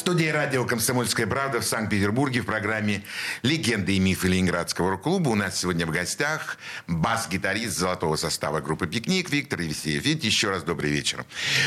Студии 0.00 0.28
радио 0.28 0.64
«Комсомольская 0.64 1.26
правда» 1.26 1.60
в 1.60 1.64
Санкт-Петербурге 1.64 2.40
в 2.40 2.46
программе 2.46 3.02
«Легенды 3.42 3.96
и 3.96 3.98
мифы 4.00 4.28
Ленинградского 4.28 4.92
рок-клуба». 4.92 5.28
У 5.28 5.34
нас 5.34 5.60
сегодня 5.60 5.84
в 5.84 5.90
гостях 5.90 6.56
бас-гитарист 6.86 7.76
золотого 7.76 8.16
состава 8.16 8.60
группы 8.62 8.86
«Пикник» 8.86 9.28
Виктор 9.28 9.60
Евсеев. 9.60 10.02
Видите, 10.02 10.28
еще 10.28 10.48
раз 10.48 10.62
добрый 10.62 10.90
вечер. 10.90 11.26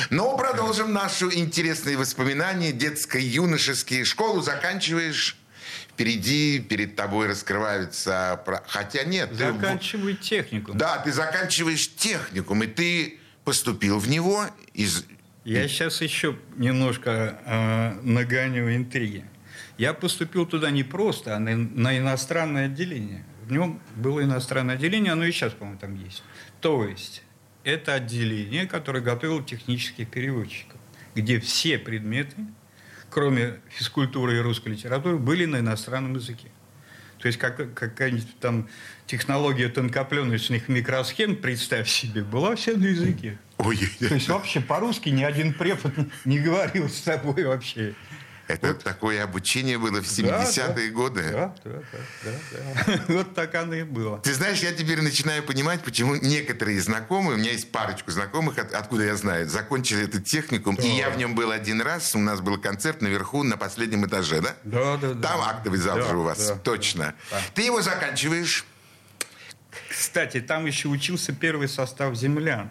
Но 0.10 0.36
продолжим 0.36 0.92
наши 0.92 1.25
интересные 1.25 1.96
воспоминания, 1.96 2.72
детско-юношеские. 2.72 4.04
Школу 4.04 4.42
заканчиваешь, 4.42 5.38
впереди, 5.92 6.60
перед 6.60 6.96
тобой 6.96 7.28
раскрываются... 7.28 8.44
Хотя 8.68 9.04
нет. 9.04 9.30
ты- 9.30 9.54
Заканчивай 9.54 10.16
технику. 10.16 10.74
Да, 10.74 10.98
ты 10.98 11.12
заканчиваешь 11.13 11.88
техникум, 11.96 12.63
и 12.63 12.68
ты 12.68 13.20
поступил 13.44 14.00
в 14.00 14.10
него 14.10 14.44
из... 14.74 15.06
Я 15.45 15.67
сейчас 15.67 16.01
еще 16.01 16.38
немножко 16.55 17.39
э, 17.45 18.00
нагоню 18.01 18.75
интриги. 18.75 19.25
Я 19.77 19.93
поступил 19.93 20.45
туда 20.45 20.71
не 20.71 20.83
просто, 20.83 21.35
а 21.35 21.39
на, 21.39 21.55
на 21.55 21.97
иностранное 21.97 22.67
отделение. 22.67 23.25
В 23.45 23.51
нем 23.51 23.81
было 23.95 24.23
иностранное 24.23 24.75
отделение, 24.75 25.12
оно 25.12 25.25
и 25.25 25.31
сейчас, 25.31 25.51
по-моему, 25.51 25.79
там 25.79 25.95
есть. 25.95 26.23
То 26.62 26.88
есть 26.88 27.23
это 27.63 27.93
отделение, 27.93 28.67
которое 28.67 29.01
готовило 29.01 29.43
технических 29.43 30.09
переводчиков, 30.09 30.79
где 31.15 31.39
все 31.41 31.77
предметы, 31.77 32.35
кроме 33.09 33.59
физкультуры 33.69 34.38
и 34.38 34.39
русской 34.39 34.69
литературы, 34.69 35.17
были 35.17 35.45
на 35.45 35.59
иностранном 35.59 36.15
языке. 36.15 36.50
То 37.19 37.27
есть 37.27 37.39
как, 37.39 37.73
какая-нибудь 37.73 38.39
там 38.39 38.67
технология 39.07 39.69
тонкопленочных 39.69 40.67
микросхем, 40.67 41.35
представь 41.35 41.89
себе, 41.89 42.23
была 42.23 42.55
вся 42.55 42.73
на 42.73 42.85
языке. 42.85 43.38
Ой, 43.65 43.77
То 44.00 44.13
есть 44.15 44.27
вообще 44.29 44.62
по-русски 44.62 45.10
ни 45.10 45.24
один 45.24 45.53
препод 45.53 45.93
не 46.25 46.39
говорил 46.39 46.89
с 46.89 47.01
тобой 47.01 47.43
вообще. 47.46 47.96
это 48.48 48.74
такое 48.74 49.24
обучение 49.24 49.77
было 49.77 50.01
в 50.01 50.17
Да, 50.22 50.43
70-е 50.43 50.88
да. 50.89 50.93
годы. 50.93 51.22
Да, 51.32 51.55
да, 51.63 51.72
да, 51.91 52.00
да, 52.24 52.32
да. 52.98 53.03
Вот 53.08 53.34
так 53.36 53.55
оно 53.55 53.74
и 53.75 53.84
было. 53.84 54.20
Ты 54.20 54.34
знаешь, 54.34 54.60
я 54.60 54.74
теперь 54.74 55.01
начинаю 55.01 55.43
понимать, 55.43 55.82
почему 55.82 56.15
некоторые 56.15 56.79
знакомые, 56.82 57.36
у 57.36 57.39
меня 57.39 57.51
есть 57.51 57.72
парочку 57.72 58.12
знакомых, 58.12 58.58
от- 58.60 58.74
откуда 58.74 59.05
я 59.05 59.15
знаю, 59.15 59.48
закончили 59.50 60.03
этот 60.03 60.25
техникум, 60.25 60.75
и 60.75 60.88
я 60.88 61.10
в 61.10 61.17
нем 61.17 61.36
был 61.36 61.51
один 61.51 61.82
раз, 61.82 62.15
у 62.15 62.20
нас 62.20 62.41
был 62.41 62.58
концерт 62.60 63.01
наверху 63.01 63.43
на 63.43 63.55
последнем 63.58 64.05
этаже, 64.05 64.41
да? 64.41 64.55
Да, 64.63 64.98
да, 64.98 65.13
да. 65.13 65.27
Там 65.29 65.41
актовый 65.41 65.79
зал 65.79 65.98
Да, 66.00 66.08
же 66.10 66.17
у 66.17 66.24
вас, 66.24 66.48
да. 66.50 66.55
точно. 66.58 67.15
Ты 67.53 67.62
его 67.63 67.82
заканчиваешь, 67.82 68.65
Кстати, 69.89 70.39
там 70.41 70.65
еще 70.65 70.88
учился 70.89 71.34
первый 71.34 71.67
состав 71.67 72.13
землян. 72.15 72.70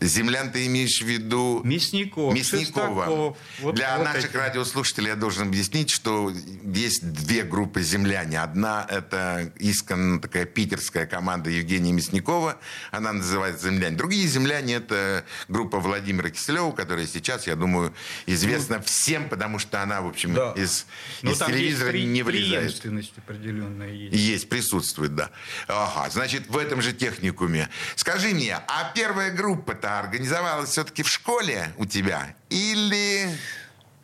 Землян 0.00 0.50
ты 0.50 0.66
имеешь 0.66 1.00
в 1.00 1.06
виду... 1.06 1.60
Мясников, 1.64 2.34
Мясникова. 2.34 3.04
Шестаков. 3.04 3.36
Вот- 3.60 3.74
Для 3.74 3.96
вот 3.98 4.04
наших 4.04 4.30
эти. 4.30 4.36
радиослушателей 4.36 5.08
я 5.08 5.16
должен 5.16 5.48
объяснить, 5.48 5.90
что 5.90 6.32
есть 6.64 7.06
две 7.12 7.42
группы 7.42 7.82
земляне. 7.82 8.40
Одна– 8.40 8.86
это 8.90 9.52
исконно 9.58 10.20
такая 10.20 10.44
питерская 10.44 11.06
команда 11.06 11.50
Евгения 11.50 11.92
Мясникова. 11.92 12.58
Она 12.90 13.12
называется 13.12 13.68
«Земляне». 13.70 13.96
Другие 13.96 14.26
земляне– 14.26 14.74
это 14.76 15.24
группа 15.48 15.78
Владимира 15.80 16.30
Киселева, 16.30 16.72
которая 16.72 17.06
сейчас, 17.06 17.46
я 17.46 17.56
думаю, 17.56 17.94
известна 18.26 18.80
всем, 18.80 19.28
потому 19.28 19.58
что 19.58 19.82
она, 19.82 20.00
в 20.00 20.06
общем, 20.08 20.34
Да. 20.34 20.52
из, 20.52 20.86
Ну, 21.22 21.32
из 21.32 21.38
телевизора 21.38 21.92
есть 21.96 22.08
не 22.08 22.22
вылезает. 22.22 22.74
определенная 23.18 23.90
есть. 23.92 24.14
Есть, 24.14 24.48
присутствует, 24.48 25.14
да. 25.14 25.30
Ага, 25.68 26.10
значит, 26.10 26.48
в 26.48 26.56
этом 26.56 26.82
же 26.82 26.92
техникуме. 26.92 27.68
Скажи 27.96 28.28
мне, 28.28 28.56
а 28.66 28.92
первая 28.94 29.30
группа-то 29.30 29.93
организовалась 30.00 30.70
все-таки 30.70 31.02
в 31.02 31.08
школе 31.08 31.72
у 31.78 31.86
тебя? 31.86 32.34
Или... 32.50 33.28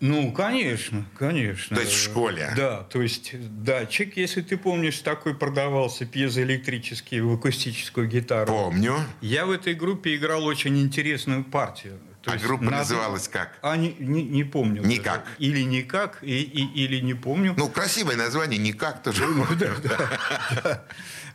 Ну, 0.01 0.33
конечно, 0.33 1.05
конечно. 1.19 1.77
То 1.77 1.83
есть 1.83 1.93
в 1.93 2.03
школе? 2.03 2.53
Да, 2.57 2.85
то 2.85 3.03
есть 3.03 3.33
датчик, 3.63 4.17
если 4.17 4.41
ты 4.41 4.57
помнишь, 4.57 4.99
такой 5.01 5.35
продавался 5.35 6.07
пьезоэлектрический 6.07 7.21
в 7.21 7.35
акустическую 7.35 8.09
гитару. 8.09 8.51
Помню. 8.51 8.97
Я 9.21 9.45
в 9.45 9.51
этой 9.51 9.75
группе 9.75 10.17
играл 10.17 10.47
очень 10.47 10.81
интересную 10.81 11.45
партию. 11.45 11.99
То 12.23 12.31
А 12.33 12.35
есть 12.35 12.45
группа 12.45 12.65
надо- 12.65 12.77
называлась 12.79 13.29
как? 13.29 13.59
А 13.63 13.77
не, 13.77 13.95
не, 13.99 14.23
не 14.23 14.45
помню. 14.45 14.83
Никак. 14.85 15.25
даже. 15.25 15.37
Или 15.39 15.63
никак, 15.63 16.19
и, 16.23 16.43
и- 16.43 16.85
или 16.85 17.01
не 17.01 17.15
помню. 17.15 17.55
Ну, 17.57 17.69
красивое 17.69 18.17
название, 18.17 18.59
никак 18.59 19.03
тоже. 19.03 19.25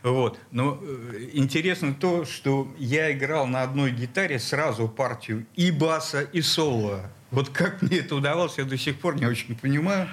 Вот. 0.02 0.38
Но 0.52 0.78
э, 0.82 1.30
интересно 1.32 1.92
то, 1.94 2.24
что 2.24 2.72
я 2.78 3.10
играл 3.12 3.46
на 3.46 3.62
одной 3.62 3.90
гитаре 3.90 4.38
сразу 4.38 4.86
партию 4.88 5.46
и 5.56 5.70
баса, 5.70 6.20
и 6.22 6.42
соло. 6.42 7.10
Вот 7.32 7.48
как 7.48 7.82
мне 7.82 7.98
это 7.98 8.14
удавалось, 8.14 8.56
я 8.56 8.64
до 8.64 8.78
сих 8.78 9.00
пор 9.00 9.16
не 9.16 9.26
очень 9.26 9.56
понимаю. 9.56 10.08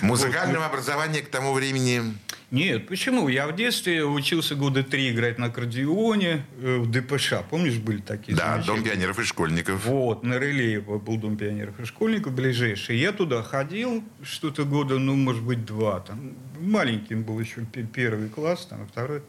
Музыкального 0.00 0.64
образования 0.64 1.20
к 1.20 1.28
тому 1.28 1.52
времени... 1.52 2.16
Нет, 2.54 2.86
почему? 2.86 3.28
Я 3.28 3.48
в 3.48 3.56
детстве 3.56 4.04
учился 4.04 4.54
года 4.54 4.84
три 4.84 5.10
играть 5.10 5.38
на 5.38 5.46
аккордеоне 5.46 6.44
э, 6.60 6.76
в 6.78 6.88
ДПШ. 6.88 7.34
Помнишь, 7.50 7.78
были 7.78 8.00
такие? 8.00 8.36
Да, 8.36 8.62
Дом 8.64 8.84
пионеров 8.84 9.18
и 9.18 9.24
школьников. 9.24 9.84
Вот, 9.86 10.22
на 10.22 10.38
Рылеево 10.38 10.98
был 11.00 11.16
дом 11.16 11.36
пионеров 11.36 11.80
и 11.80 11.84
школьников 11.84 12.32
ближайший. 12.32 12.96
Я 12.96 13.10
туда 13.10 13.42
ходил 13.42 14.04
что-то 14.22 14.64
года, 14.64 15.00
ну, 15.00 15.16
может 15.16 15.42
быть, 15.42 15.64
два. 15.64 15.98
Там, 15.98 16.34
маленьким 16.60 17.24
был 17.24 17.40
еще 17.40 17.62
пе- 17.64 17.82
первый 17.82 18.28
класс, 18.28 18.66
там, 18.66 18.86
второй. 18.86 19.22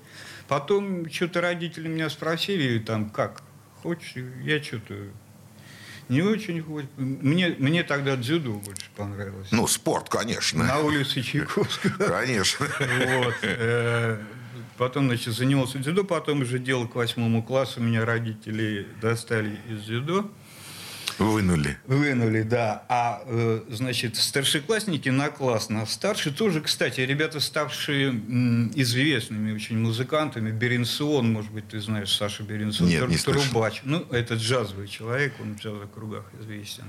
Потом 0.48 1.10
что-то 1.10 1.42
родители 1.42 1.88
меня 1.88 2.12
спросили, 2.12 2.78
там, 2.78 3.10
как, 3.10 3.42
хочешь? 3.82 4.14
Я 4.44 4.62
что-то 4.62 4.94
Не 6.10 6.22
очень 6.22 6.62
хочется. 6.62 6.94
Мне, 6.98 7.56
мне 7.58 7.84
тогда 7.84 8.16
дзюдо 8.16 8.54
больше 8.54 8.86
понравилось. 8.96 9.48
Ну, 9.52 9.68
спорт, 9.68 10.10
конечно. 10.10 10.64
На 10.64 10.80
улице 10.80 11.22
Чайковского. 11.22 11.92
Конечно. 12.08 12.68
Вот. 12.68 13.36
Э, 13.42 14.20
потом, 14.78 15.08
значит, 15.08 15.34
занимался 15.34 15.80
дзюдо, 15.80 16.04
потом 16.04 16.42
уже 16.42 16.60
делал 16.60 16.88
к 16.88 16.96
восьмому 16.96 17.42
классу. 17.42 17.82
Меня 17.82 18.06
родители 18.06 18.88
достали 19.02 19.58
из 19.68 19.82
дзюдо. 19.84 20.30
Вынули. 21.18 21.78
Вынули, 21.88 22.42
да. 22.42 22.84
А, 22.90 23.22
э, 23.26 23.62
значит, 23.70 24.18
старшеклассники 24.18 25.08
на 25.10 25.30
класс, 25.30 25.70
на 25.70 25.86
старший 25.86 26.34
тоже, 26.34 26.60
кстати, 26.62 27.00
ребята, 27.02 27.40
ставшие 27.40 28.08
м, 28.10 28.72
известными 28.76 29.54
очень 29.54 29.78
музыкантами. 29.80 30.52
Беренсон, 30.52 31.32
может 31.32 31.52
быть, 31.52 31.70
ты 31.70 31.80
знаешь, 31.80 32.14
Саша 32.14 32.44
Беренсон. 32.44 32.88
Нет, 32.88 33.08
не 33.08 33.18
слышал. 33.18 33.44
Трубач. 33.44 33.82
Ну, 33.86 34.06
это 34.12 34.36
джазовый 34.36 34.88
человек, 34.90 35.34
он 35.42 35.56
в 35.56 35.62
джазовых 35.62 35.92
кругах 35.92 36.26
известен. 36.42 36.84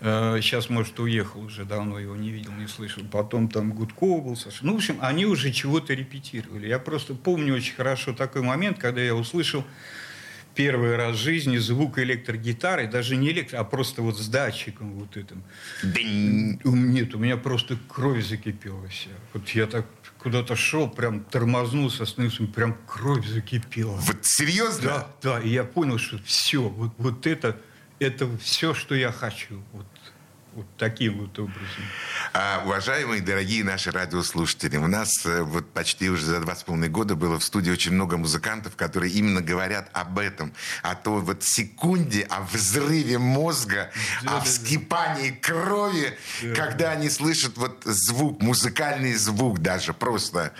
Э, 0.00 0.38
Сейчас, 0.42 0.68
может, 0.68 0.98
уехал 0.98 1.40
уже, 1.42 1.64
давно 1.64 2.00
его 2.00 2.16
не 2.16 2.30
видел, 2.30 2.52
не 2.52 2.66
слышал. 2.66 3.04
Потом 3.12 3.48
там 3.48 3.72
Гудков 3.72 4.24
был, 4.24 4.36
Саша. 4.36 4.58
Ну, 4.66 4.72
в 4.72 4.76
общем, 4.76 4.98
они 5.00 5.24
уже 5.24 5.52
чего-то 5.52 5.94
репетировали. 5.94 6.66
Я 6.66 6.80
просто 6.80 7.14
помню 7.14 7.54
очень 7.54 7.74
хорошо 7.74 8.12
такой 8.12 8.42
момент, 8.42 8.78
когда 8.78 9.00
я 9.00 9.14
услышал 9.14 9.64
первый 10.56 10.96
раз 10.96 11.16
в 11.16 11.20
жизни 11.20 11.58
звук 11.58 11.98
электрогитары, 11.98 12.88
даже 12.88 13.16
не 13.16 13.30
электро, 13.30 13.58
а 13.58 13.64
просто 13.64 14.02
вот 14.02 14.18
с 14.18 14.26
датчиком 14.28 14.92
вот 14.94 15.16
этим. 15.16 15.42
У- 16.64 16.74
Нет, 16.74 17.14
у 17.14 17.18
меня 17.18 17.36
просто 17.36 17.78
кровь 17.88 18.24
закипела 18.24 18.88
вся. 18.88 19.10
Вот 19.34 19.48
я 19.50 19.66
так 19.66 19.86
куда-то 20.18 20.56
шел, 20.56 20.88
прям 20.90 21.20
тормознулся, 21.24 22.02
остановился, 22.02 22.44
прям 22.46 22.76
кровь 22.86 23.26
закипела. 23.26 23.96
Вот 23.96 24.16
серьезно? 24.24 24.82
Да, 24.82 25.08
да, 25.22 25.40
и 25.40 25.50
я 25.50 25.62
понял, 25.64 25.98
что 25.98 26.18
все, 26.24 26.62
вот, 26.68 26.92
вот 26.98 27.26
это, 27.26 27.60
это 28.00 28.26
все, 28.38 28.74
что 28.74 28.94
я 28.94 29.12
хочу. 29.12 29.62
Вот, 29.72 29.86
вот 30.56 30.66
таким 30.78 31.18
вот 31.20 31.38
образом. 31.38 31.84
А, 32.32 32.62
уважаемые, 32.64 33.20
дорогие 33.20 33.62
наши 33.62 33.90
радиослушатели, 33.90 34.78
у 34.78 34.86
нас 34.86 35.10
э, 35.26 35.42
вот 35.42 35.70
почти 35.72 36.08
уже 36.08 36.24
за 36.24 36.40
два 36.40 36.56
с 36.56 36.64
половиной 36.64 36.88
года 36.88 37.14
было 37.14 37.38
в 37.38 37.44
студии 37.44 37.70
очень 37.70 37.92
много 37.92 38.16
музыкантов, 38.16 38.74
которые 38.74 39.12
именно 39.12 39.42
говорят 39.42 39.90
об 39.92 40.18
этом, 40.18 40.54
о 40.82 40.94
той 40.94 41.20
вот 41.20 41.42
секунде, 41.42 42.22
о 42.30 42.40
взрыве 42.40 43.18
мозга, 43.18 43.90
о 44.24 44.40
вскипании 44.40 45.30
крови, 45.30 46.16
когда 46.54 46.92
они 46.92 47.10
слышат 47.10 47.58
вот 47.58 47.82
звук, 47.84 48.40
музыкальный 48.40 49.12
звук 49.12 49.58
даже 49.58 49.92
просто. 49.92 50.54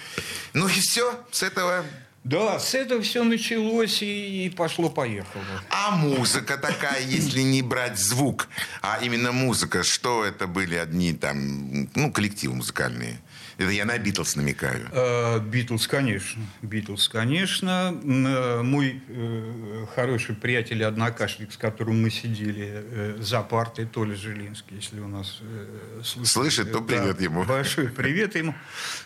Ну 0.52 0.68
и 0.68 0.72
все, 0.72 1.24
с 1.30 1.42
этого... 1.42 1.84
Да, 2.26 2.58
с 2.58 2.74
этого 2.74 3.02
все 3.02 3.22
началось 3.22 4.02
и, 4.02 4.46
и 4.46 4.50
пошло-поехало. 4.50 5.44
А 5.70 5.92
музыка 5.92 6.56
такая, 6.58 7.00
если 7.00 7.40
не 7.40 7.62
брать 7.62 8.00
звук, 8.00 8.48
а 8.82 8.98
именно 9.00 9.30
музыка, 9.30 9.84
что 9.84 10.24
это 10.24 10.48
были 10.48 10.74
одни 10.74 11.12
там, 11.12 11.88
ну, 11.94 12.10
коллективы 12.10 12.56
музыкальные? 12.56 13.20
Это 13.58 13.70
я 13.70 13.86
на 13.86 13.96
Битлз 13.96 14.36
намекаю. 14.36 14.86
Э, 14.92 15.40
Битлз, 15.40 15.88
конечно. 15.88 16.42
Битлз, 16.60 17.08
конечно. 17.08 17.98
Э, 18.04 18.60
Мой 18.62 19.02
э, 19.08 19.86
хороший 19.94 20.34
приятель 20.34 20.82
и 20.82 20.84
однокашник, 20.84 21.52
с 21.52 21.56
которым 21.56 22.02
мы 22.02 22.10
сидели 22.10 23.16
за 23.18 23.40
партой, 23.40 23.86
Толя 23.86 24.14
Жилинский, 24.14 24.76
если 24.76 25.00
у 25.00 25.08
нас 25.08 25.40
слушает. 26.04 26.28
Слышит, 26.28 26.72
то 26.72 26.80
Да, 26.80 26.86
привет 26.86 27.20
ему. 27.20 27.44
Большой 27.44 27.88
привет 27.88 28.36
ему. 28.36 28.54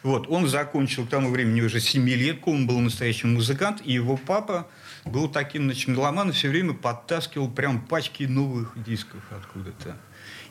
Вот, 0.03 0.27
он 0.29 0.49
закончил 0.49 1.07
к 1.07 1.11
тому 1.11 1.31
времени 1.31 1.61
уже 1.61 1.79
семилетку, 1.79 2.51
он 2.51 2.67
был 2.67 2.81
настоящий 2.81 3.29
музыкант, 3.29 3.81
и 3.85 3.93
его 3.93 4.17
папа 4.17 4.67
был 5.05 5.29
таким 5.29 5.65
значит, 5.65 5.89
меломаном, 5.89 6.33
все 6.33 6.49
время 6.49 6.75
подтаскивал 6.75 7.49
прям 7.49 7.81
пачки 7.81 8.25
новых 8.25 8.73
дисков 8.83 9.21
откуда-то. 9.31 9.97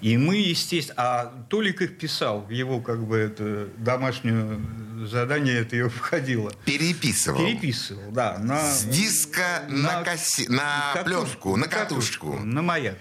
И 0.02 0.16
мы, 0.18 0.38
естественно, 0.38 0.96
а 0.98 1.46
Толик 1.50 1.82
их 1.82 1.98
писал, 1.98 2.48
его 2.50 2.80
как 2.80 3.04
бы 3.06 3.18
это 3.18 3.68
домашнее 3.78 4.60
задание 5.06 5.60
это 5.60 5.76
его 5.76 5.90
входило. 5.90 6.52
Переписывал. 6.66 7.40
Переписывал, 7.40 8.12
да. 8.12 8.38
На, 8.38 8.62
С 8.74 8.84
диска 8.86 9.66
на, 9.68 10.04
кассе- 10.04 10.50
на 10.50 11.02
пленку, 11.04 11.56
на 11.58 11.68
катушку, 11.68 12.34
На 12.38 12.62
маяк. 12.62 12.98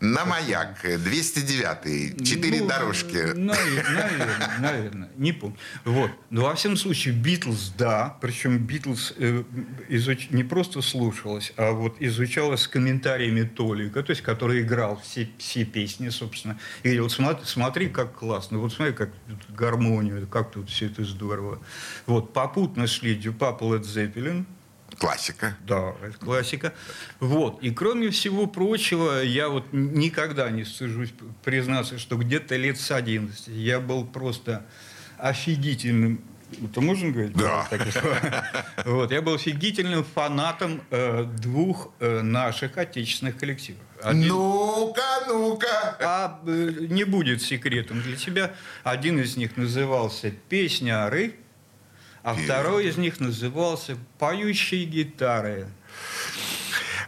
На 0.00 0.24
маяк, 0.24 0.84
э, 0.84 0.96
209 0.98 2.24
четыре 2.26 2.60
Ну, 2.60 2.68
дорожки. 2.68 3.32
Наверное, 3.34 4.58
наверное, 4.58 5.10
не 5.16 5.32
помню. 5.32 5.56
Вот. 5.84 6.10
Но 6.30 6.42
во 6.44 6.54
всяком 6.54 6.76
случае, 6.76 7.14
Битлз, 7.14 7.74
да. 7.76 8.16
Причем 8.20 8.58
Битлз 8.58 9.12
э, 9.18 9.42
изуч- 9.88 10.28
не 10.34 10.42
просто 10.42 10.80
слушалось, 10.80 11.52
а 11.56 11.72
вот 11.72 11.96
изучалось 12.00 12.62
с 12.62 12.68
комментариями 12.68 13.42
Толика, 13.42 14.02
то 14.02 14.10
есть 14.10 14.22
который 14.22 14.62
играл 14.62 15.00
все, 15.04 15.28
все 15.38 15.64
песни, 15.64 16.08
собственно. 16.08 16.58
И 16.82 16.88
говорил, 16.88 17.04
вот 17.04 17.12
смотри, 17.12 17.44
смотри, 17.44 17.88
как 17.88 18.14
классно, 18.14 18.58
вот 18.58 18.72
смотри, 18.72 18.94
как 18.94 19.10
тут 19.28 19.54
гармонию, 19.56 20.26
как 20.26 20.50
тут 20.50 20.70
все 20.70 20.86
это 20.86 21.04
здорово. 21.04 21.60
Вот. 22.06 22.32
Попутно 22.32 22.86
шли 22.86 23.14
Дюпап 23.14 23.60
Лед 23.62 23.84
Зеппелин, 23.84 24.46
Классика. 25.00 25.56
да, 25.66 25.94
это 26.02 26.18
классика. 26.18 26.74
Вот. 27.20 27.62
И 27.62 27.70
кроме 27.70 28.10
всего 28.10 28.46
прочего, 28.46 29.22
я 29.22 29.48
вот 29.48 29.72
никогда 29.72 30.50
не 30.50 30.64
стыжусь 30.64 31.14
признаться, 31.42 31.98
что 31.98 32.16
где-то 32.16 32.54
лет 32.56 32.78
с 32.78 32.90
11 32.90 33.48
я 33.48 33.80
был 33.80 34.04
просто 34.04 34.66
офигительным 35.16 36.22
это 36.64 36.80
можно 36.80 37.10
говорить? 37.10 37.36
Да. 37.36 37.66
Вот, 38.84 39.12
я 39.12 39.22
был 39.22 39.34
офигительным 39.34 40.04
фанатом 40.04 40.82
э, 40.90 41.24
двух 41.24 41.92
э, 42.00 42.22
наших 42.22 42.76
отечественных 42.76 43.36
коллективов. 43.36 43.80
Один- 44.02 44.28
Ну-ка, 44.28 45.24
ну-ка. 45.28 45.96
а 46.00 46.40
э, 46.46 46.72
не 46.88 47.04
будет 47.04 47.42
секретом 47.42 48.02
для 48.02 48.16
тебя. 48.16 48.54
Один 48.82 49.20
из 49.20 49.36
них 49.36 49.56
назывался 49.56 50.30
«Песняры», 50.48 51.36
а 52.22 52.34
второй 52.34 52.88
из 52.88 52.96
них 52.96 53.20
назывался 53.20 53.96
«Поющие 54.18 54.84
гитары». 54.84 55.68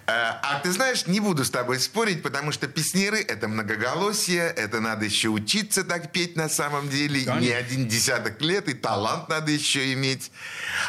Э, 0.07 0.33
А 0.43 0.61
ты 0.63 0.73
знаешь, 0.73 1.07
не 1.07 1.21
буду 1.21 1.45
с 1.45 1.51
тобой 1.51 1.79
спорить, 1.79 2.23
потому 2.23 2.51
что 2.51 2.67
песнеры— 2.67 3.21
это 3.29 3.47
многоголосие, 3.47 4.49
это 4.49 4.81
надо 4.81 5.05
еще 5.05 5.29
учиться 5.29 5.85
так 5.85 6.11
петь 6.13 6.37
на 6.37 6.49
самом 6.49 6.89
деле, 6.89 7.21
не 7.21 7.27
Конечно. 7.27 7.57
один 7.57 7.89
десяток 7.89 8.41
лет, 8.43 8.69
и 8.69 8.75
талант 8.75 9.29
надо 9.29 9.53
еще 9.53 9.93
иметь. 9.93 10.33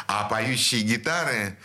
А 0.08 0.24
поющие 0.24 0.82
гитары, 0.82 1.56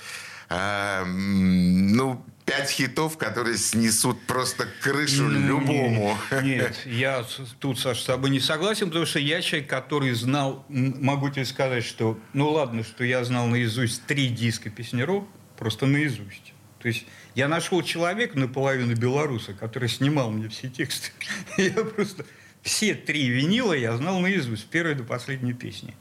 э, 0.49 1.05
ну, 1.05 2.23
пять 2.49 2.69
хитов, 2.71 3.17
которые 3.17 3.57
снесут 3.57 4.21
просто 4.21 4.67
крышу 4.81 5.23
Ну, 5.23 5.47
любому. 5.47 6.17
Нет, 6.41 6.75
я 6.85 7.25
тут, 7.59 7.79
Саша, 7.79 8.01
с 8.01 8.05
тобой 8.05 8.29
не 8.29 8.39
согласен, 8.39 8.87
потому 8.87 9.05
что 9.05 9.19
я 9.19 9.41
человек, 9.41 9.69
который 9.69 10.11
знал, 10.13 10.65
могу 10.69 11.29
тебе 11.29 11.45
сказать, 11.45 11.85
что, 11.85 12.17
ну 12.33 12.49
ладно, 12.49 12.83
что 12.83 13.03
я 13.03 13.23
знал 13.23 13.47
наизусть 13.47 14.05
три 14.05 14.27
диска 14.29 14.69
песнеров, 14.69 15.25
просто 15.57 15.85
наизусть. 15.85 16.53
То 16.79 16.87
есть 16.87 17.05
я 17.35 17.47
нашел 17.47 17.81
человека 17.83 18.39
наполовину 18.39 18.95
белоруса, 18.95 19.53
который 19.53 19.89
снимал 19.89 20.31
мне 20.31 20.49
все 20.49 20.69
тексты. 20.69 21.11
Я 21.57 21.83
просто 21.83 22.25
все 22.61 22.93
три 22.93 23.29
винила 23.29 23.73
я 23.73 23.95
знал 23.95 24.19
наизусть, 24.19 24.63
с 24.63 24.65
первой 24.65 24.95
до 24.95 25.03
последней 25.03 25.53
песни. 25.53 25.95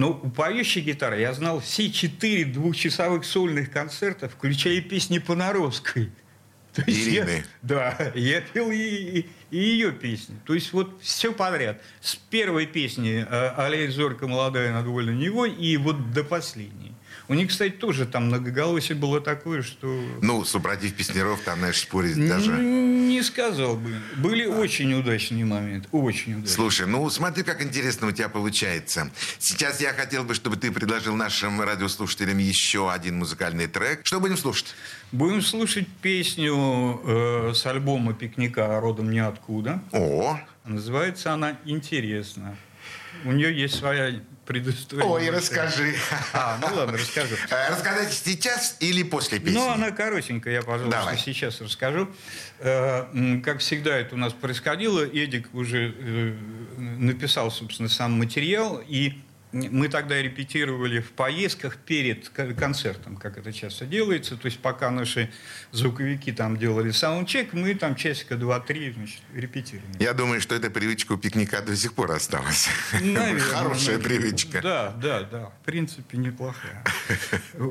Но 0.00 0.12
у 0.12 0.30
поющей 0.30 0.80
гитары 0.80 1.20
я 1.20 1.34
знал 1.34 1.60
все 1.60 1.90
четыре 1.92 2.46
двухчасовых 2.46 3.22
сольных 3.22 3.70
концерта, 3.70 4.30
включая 4.30 4.80
песни 4.80 5.18
Понаровской. 5.18 6.10
То 6.72 6.82
есть 6.86 7.06
я- 7.06 7.24
Ирины. 7.26 7.44
да, 7.60 8.10
я 8.14 8.40
пел 8.40 8.70
и, 8.70 8.78
и- 8.78 9.26
и 9.50 9.58
ее 9.58 9.92
песни. 9.92 10.36
То 10.46 10.54
есть 10.54 10.72
вот 10.72 11.02
все 11.02 11.32
подряд. 11.34 11.82
С 12.00 12.16
первой 12.16 12.64
песни 12.66 13.26
э, 13.28 13.48
«Аллея 13.58 13.90
зорька 13.90 14.26
молодая 14.26 14.72
над 14.72 14.86
вольной 14.86 15.14
Невой» 15.16 15.52
и 15.52 15.76
вот 15.76 16.12
до 16.14 16.24
последней. 16.24 16.89
У 17.30 17.34
них, 17.34 17.50
кстати, 17.50 17.70
тоже 17.70 18.06
там 18.06 18.26
многоголосие 18.26 18.98
было 18.98 19.20
такое, 19.20 19.62
что... 19.62 19.86
Ну, 20.20 20.44
супротив 20.44 20.94
песнеров, 20.94 21.40
там, 21.42 21.60
знаешь, 21.60 21.78
спорить 21.78 22.16
даже... 22.28 22.50
Не 22.50 23.22
сказал 23.22 23.76
бы. 23.76 23.94
Были 24.16 24.46
очень 24.46 24.92
удачные 24.94 25.44
моменты. 25.44 25.88
Очень 25.92 26.32
удачные. 26.32 26.52
Слушай, 26.52 26.88
ну 26.88 27.08
смотри, 27.08 27.44
как 27.44 27.62
интересно 27.62 28.08
у 28.08 28.10
тебя 28.10 28.28
получается. 28.28 29.12
Сейчас 29.38 29.80
я 29.80 29.92
хотел 29.92 30.24
бы, 30.24 30.34
чтобы 30.34 30.56
ты 30.56 30.72
предложил 30.72 31.14
нашим 31.14 31.60
радиослушателям 31.60 32.38
еще 32.38 32.90
один 32.90 33.18
музыкальный 33.18 33.68
трек. 33.68 34.00
Что 34.02 34.18
будем 34.18 34.36
слушать? 34.36 34.74
Будем 35.12 35.40
слушать 35.40 35.86
песню 36.02 37.00
э, 37.04 37.52
с 37.54 37.64
альбома 37.64 38.12
«Пикника 38.12 38.80
родом 38.80 39.12
ниоткуда». 39.12 39.80
О, 39.92 40.36
Называется 40.64 41.32
она 41.32 41.56
«Интересно». 41.64 42.56
У 43.24 43.32
нее 43.32 43.54
есть 43.54 43.74
своя 43.76 44.20
предыстория. 44.46 45.04
ой, 45.04 45.30
расскажи. 45.30 45.94
А, 46.32 46.58
ну 46.60 46.74
ладно, 46.74 46.96
расскажу. 46.98 47.36
Э, 47.50 47.70
Рассказать 47.70 48.12
сейчас 48.12 48.76
или 48.80 49.02
после 49.02 49.38
песни? 49.38 49.56
Ну, 49.56 49.68
она 49.70 49.90
коротенькая, 49.90 50.54
я, 50.54 50.62
пожалуйста, 50.62 50.98
Давай. 51.00 51.18
сейчас 51.18 51.60
расскажу. 51.60 52.08
Э, 52.58 53.40
Как 53.44 53.58
всегда 53.60 53.96
это 53.96 54.14
у 54.14 54.18
нас 54.18 54.32
происходило, 54.32 55.04
Эдик 55.06 55.54
уже 55.54 55.94
э, 55.96 56.34
написал, 56.78 57.50
собственно, 57.50 57.88
сам 57.88 58.12
материал, 58.12 58.82
и 58.86 59.14
мы 59.52 59.88
тогда 59.88 60.20
репетировали 60.22 61.00
в 61.00 61.10
поездках 61.12 61.76
перед 61.76 62.28
концертом, 62.28 63.16
как 63.16 63.36
это 63.38 63.52
часто 63.52 63.84
делается. 63.84 64.36
То 64.36 64.46
есть 64.46 64.60
пока 64.60 64.90
наши 64.90 65.30
звуковики 65.72 66.32
там 66.32 66.56
делали 66.56 66.90
саундчек, 66.90 67.52
мы 67.52 67.74
там 67.74 67.96
часика 67.96 68.36
два-три 68.36 68.94
репетировали. 69.34 70.02
Я 70.02 70.14
думаю, 70.14 70.40
что 70.40 70.54
эта 70.54 70.70
привычка 70.70 71.12
у 71.12 71.16
пикника 71.16 71.62
до 71.62 71.74
сих 71.76 71.94
пор 71.94 72.12
осталась. 72.12 72.68
Наверное, 72.92 73.40
Хорошая 73.40 73.96
наверное. 73.98 74.04
привычка. 74.18 74.60
Да, 74.62 74.90
да, 74.90 75.22
да. 75.22 75.46
В 75.62 75.64
принципе, 75.64 76.16
неплохая. 76.18 76.84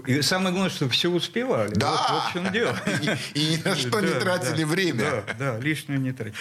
И 0.05 0.21
самое 0.21 0.51
главное, 0.51 0.69
что 0.69 0.89
все 0.89 1.09
успевали. 1.09 1.73
Да. 1.75 1.91
Вот, 1.91 2.29
в 2.29 2.33
чем 2.33 2.51
дело. 2.51 2.77
И, 3.33 3.39
и 3.39 3.57
ни 3.57 3.61
на 3.63 3.75
что 3.75 3.99
не 4.01 4.07
Да, 4.13 4.19
тратили 4.19 4.63
да, 4.63 4.67
время. 4.67 4.99
Да, 4.99 5.35
да, 5.39 5.59
лишнее 5.59 5.99
не 5.99 6.11
тратили. 6.11 6.35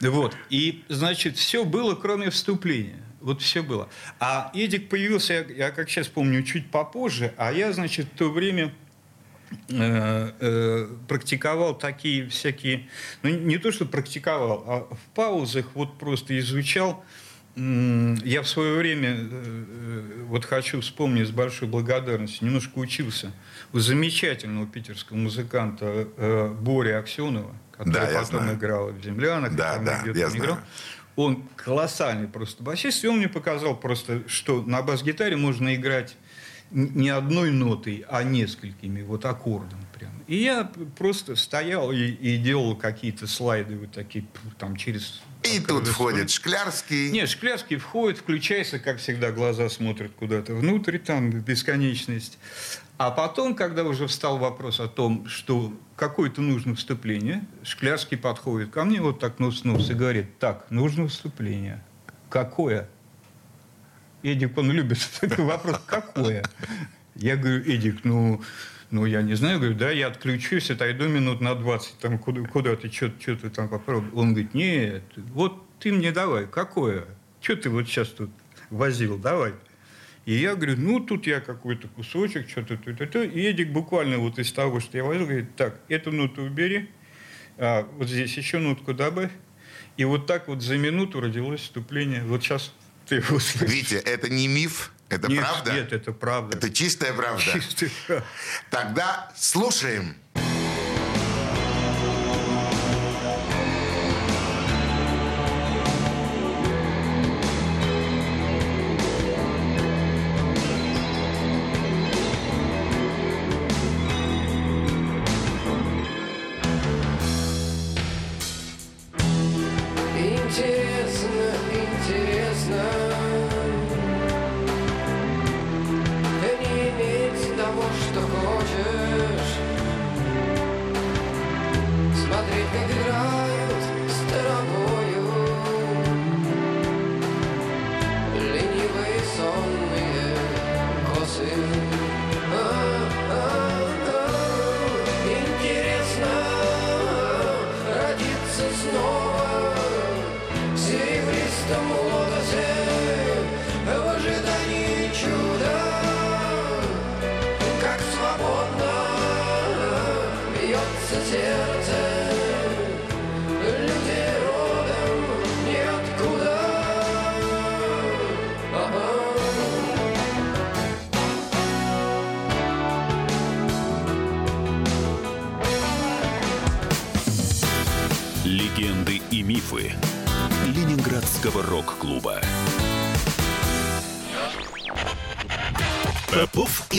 Вот. 0.00 0.36
И, 0.50 0.84
значит, 0.88 1.36
все 1.36 1.64
было, 1.64 1.94
кроме 1.94 2.30
вступления. 2.30 3.02
Вот 3.26 3.42
все 3.42 3.60
было. 3.64 3.88
А 4.20 4.52
Эдик 4.54 4.88
появился, 4.88 5.32
я, 5.34 5.40
я 5.66 5.70
как 5.72 5.90
сейчас 5.90 6.06
помню, 6.06 6.44
чуть 6.44 6.70
попозже, 6.70 7.34
а 7.36 7.52
я, 7.52 7.72
значит, 7.72 8.06
в 8.06 8.16
то 8.16 8.30
время 8.30 8.72
э, 9.68 10.30
э, 10.40 10.86
практиковал 11.08 11.76
такие 11.76 12.28
всякие, 12.28 12.88
ну 13.24 13.30
не 13.30 13.58
то, 13.58 13.72
что 13.72 13.84
практиковал, 13.84 14.64
а 14.68 14.94
в 14.94 15.14
паузах 15.16 15.66
вот 15.74 15.98
просто 15.98 16.38
изучал. 16.38 17.04
Я 17.56 18.42
в 18.42 18.48
свое 18.48 18.76
время, 18.76 19.16
э, 19.18 19.28
э, 19.30 20.22
вот 20.28 20.44
хочу 20.44 20.80
вспомнить 20.80 21.26
с 21.26 21.30
большой 21.32 21.66
благодарностью, 21.66 22.46
немножко 22.46 22.78
учился 22.78 23.32
у 23.72 23.80
замечательного 23.80 24.66
питерского 24.66 25.16
музыканта 25.16 26.06
э, 26.16 26.48
Бори 26.60 26.90
Аксенова, 26.90 27.56
который 27.72 27.92
Да, 27.94 28.06
потом 28.22 28.40
знаю. 28.42 28.56
играл 28.56 28.92
в 28.92 29.02
«Землянах», 29.02 29.56
Да, 29.56 29.78
да, 29.78 30.02
я 30.14 30.26
он 30.26 30.30
знаю. 30.32 30.58
Он 31.16 31.42
колоссальный 31.56 32.28
просто 32.28 32.62
басист, 32.62 33.04
и 33.04 33.08
он 33.08 33.18
мне 33.18 33.28
показал 33.28 33.76
просто, 33.76 34.28
что 34.28 34.62
на 34.62 34.82
бас-гитаре 34.82 35.36
можно 35.36 35.74
играть 35.74 36.14
не 36.70 37.10
одной 37.10 37.50
нотой, 37.50 38.04
а 38.08 38.22
несколькими, 38.22 39.02
вот 39.02 39.24
аккордом 39.24 39.80
прям. 39.94 40.12
И 40.26 40.36
я 40.36 40.70
просто 40.98 41.36
стоял 41.36 41.92
и, 41.92 42.06
и 42.06 42.36
делал 42.36 42.76
какие-то 42.76 43.26
слайды 43.26 43.76
вот 43.76 43.92
такие, 43.92 44.26
там 44.58 44.76
через... 44.76 45.22
И 45.44 45.60
тут 45.60 45.86
входит 45.86 46.30
строить. 46.30 46.30
Шклярский. 46.30 47.10
Нет, 47.10 47.28
Шкляский 47.28 47.76
входит, 47.76 48.18
включается, 48.18 48.78
как 48.78 48.98
всегда, 48.98 49.30
глаза 49.30 49.68
смотрят 49.68 50.12
куда-то 50.18 50.54
внутрь, 50.54 50.98
там, 50.98 51.30
в 51.30 51.44
бесконечность. 51.44 52.38
А 52.98 53.10
потом, 53.10 53.54
когда 53.54 53.84
уже 53.84 54.06
встал 54.06 54.38
вопрос 54.38 54.80
о 54.80 54.88
том, 54.88 55.28
что 55.28 55.72
какое-то 55.94 56.40
нужно 56.40 56.74
вступление, 56.74 57.44
Шклярский 57.62 58.16
подходит 58.16 58.70
ко 58.70 58.84
мне 58.84 59.00
вот 59.00 59.20
так 59.20 59.38
нос 59.38 59.60
в 59.60 59.64
нос 59.64 59.90
и 59.90 59.94
говорит, 59.94 60.38
так, 60.38 60.66
нужно 60.70 61.06
вступление. 61.06 61.84
Какое? 62.28 62.88
Эдик, 64.22 64.56
он 64.58 64.70
любит 64.72 64.98
такой 65.20 65.44
вопрос, 65.44 65.80
какое? 65.86 66.44
Я 67.14 67.36
говорю, 67.36 67.62
Эдик, 67.64 68.04
ну, 68.04 68.40
ну, 68.90 69.04
я 69.04 69.22
не 69.22 69.34
знаю, 69.34 69.58
говорю, 69.58 69.74
да, 69.74 69.90
я 69.90 70.08
отключусь, 70.08 70.70
отойду 70.70 71.08
минут 71.08 71.40
на 71.40 71.54
20, 71.54 71.98
там, 71.98 72.18
куда, 72.18 72.42
куда 72.42 72.76
ты, 72.76 72.90
что 72.90 73.10
ты 73.10 73.50
там 73.50 73.68
попробуй. 73.68 74.10
Он 74.12 74.30
говорит, 74.30 74.54
нет, 74.54 75.02
вот 75.32 75.62
ты 75.80 75.92
мне 75.92 76.12
давай, 76.12 76.46
какое? 76.46 77.06
Что 77.40 77.56
ты 77.56 77.70
вот 77.70 77.86
сейчас 77.86 78.08
тут 78.08 78.30
возил, 78.70 79.18
давай. 79.18 79.54
И 80.24 80.34
я 80.34 80.56
говорю, 80.56 80.76
ну, 80.76 81.00
тут 81.00 81.26
я 81.26 81.40
какой-то 81.40 81.88
кусочек, 81.88 82.48
что-то, 82.48 82.76
то, 82.76 82.94
то, 82.94 83.06
то. 83.06 83.22
И 83.22 83.40
Эдик 83.40 83.70
буквально 83.70 84.18
вот 84.18 84.38
из 84.38 84.52
того, 84.52 84.80
что 84.80 84.96
я 84.98 85.04
возил, 85.04 85.24
говорит, 85.24 85.54
так, 85.56 85.80
эту 85.88 86.10
ноту 86.10 86.42
убери, 86.42 86.90
а, 87.58 87.88
вот 87.96 88.08
здесь 88.08 88.36
еще 88.36 88.58
нотку 88.58 88.92
добавь. 88.92 89.30
И 89.96 90.04
вот 90.04 90.26
так 90.26 90.48
вот 90.48 90.62
за 90.62 90.76
минуту 90.76 91.20
родилось 91.20 91.60
вступление. 91.60 92.22
Вот 92.24 92.42
сейчас 92.42 92.74
ты 93.06 93.16
его 93.16 93.36
услышишь. 93.36 93.68
Витя, 93.68 93.94
это 93.94 94.28
не 94.28 94.48
миф, 94.48 94.92
это 95.08 95.28
нет, 95.28 95.40
правда? 95.40 95.72
Нет, 95.72 95.92
это 95.92 96.12
правда. 96.12 96.56
Это 96.56 96.70
чистая 96.70 97.12
правда. 97.12 97.42
Чистая 97.42 97.90
правда. 98.06 98.24
Тогда 98.70 99.32
слушаем. 99.36 100.16
Интересно, 100.34 100.45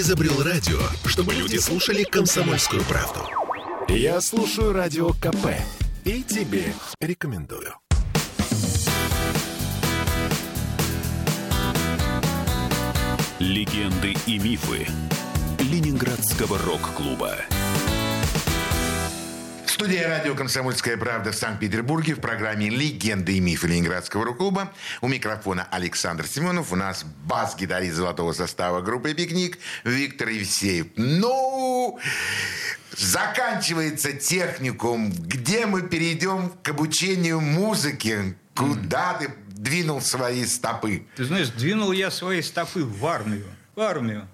изобрел 0.08 0.42
радио, 0.42 0.80
чтобы 1.04 1.34
люди 1.34 1.58
слушали 1.58 2.04
комсомольскую 2.04 2.82
правду. 2.84 3.20
Я 3.90 4.22
слушаю 4.22 4.72
радио 4.72 5.10
КП 5.10 5.48
и 6.06 6.24
тебе 6.24 6.74
рекомендую. 7.02 7.74
Легенды 13.40 14.16
и 14.26 14.40
мифы 14.40 14.88
Ленинградского 15.60 16.58
рок-клуба. 16.58 17.36
Студия 19.78 20.08
радио 20.08 20.34
«Комсомольская 20.34 20.98
правда» 20.98 21.32
в 21.32 21.36
Санкт-Петербурге 21.36 22.16
в 22.16 22.20
программе 22.20 22.68
«Легенды 22.68 23.34
и 23.34 23.40
мифы 23.40 23.68
Ленинградского 23.68 24.26
рок-клуба». 24.26 24.74
У 25.02 25.08
микрофона 25.08 25.68
Александр 25.70 26.26
Семенов. 26.26 26.74
У 26.74 26.76
нас 26.76 27.04
бас-гитарист 27.04 27.96
золотого 27.96 28.34
состава 28.34 28.82
группы 28.82 29.14
«Пикник» 29.14 29.60
Виктор 29.84 30.30
Евсеев. 30.30 30.88
Ну, 30.96 32.00
заканчивается 32.98 34.14
техникум. 34.14 35.12
Где 35.12 35.68
мы 35.68 35.84
перейдем 35.84 36.54
к 36.64 36.70
обучению 36.70 37.40
музыке? 37.40 38.36
Куда 38.56 39.14
ты 39.14 39.30
двинул 39.50 40.02
свои 40.02 40.44
стопы? 40.48 41.06
Ты 41.16 41.26
знаешь, 41.26 41.50
двинул 41.50 41.92
я 41.92 42.10
свои 42.10 42.42
стопы 42.42 42.84
в 42.84 43.06
армию. 43.06 43.46
В 43.76 43.82
армию. 43.82 44.28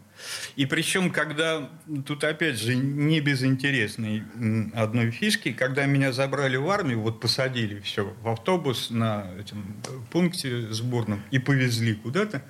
И 0.55 0.65
причем, 0.65 1.11
когда, 1.11 1.69
тут 2.05 2.23
опять 2.23 2.59
же, 2.59 2.75
не 2.75 3.19
без 3.19 3.43
интересной 3.43 4.23
м, 4.35 4.71
одной 4.75 5.11
фишки, 5.11 5.51
когда 5.51 5.85
меня 5.85 6.11
забрали 6.11 6.57
в 6.57 6.69
армию, 6.69 6.99
вот 7.01 7.19
посадили 7.19 7.79
все 7.81 8.13
в 8.21 8.27
автобус 8.27 8.89
на 8.89 9.27
этом 9.39 9.75
пункте 10.11 10.71
сборном 10.71 11.21
и 11.31 11.39
повезли 11.39 11.95
куда-то, 11.95 12.43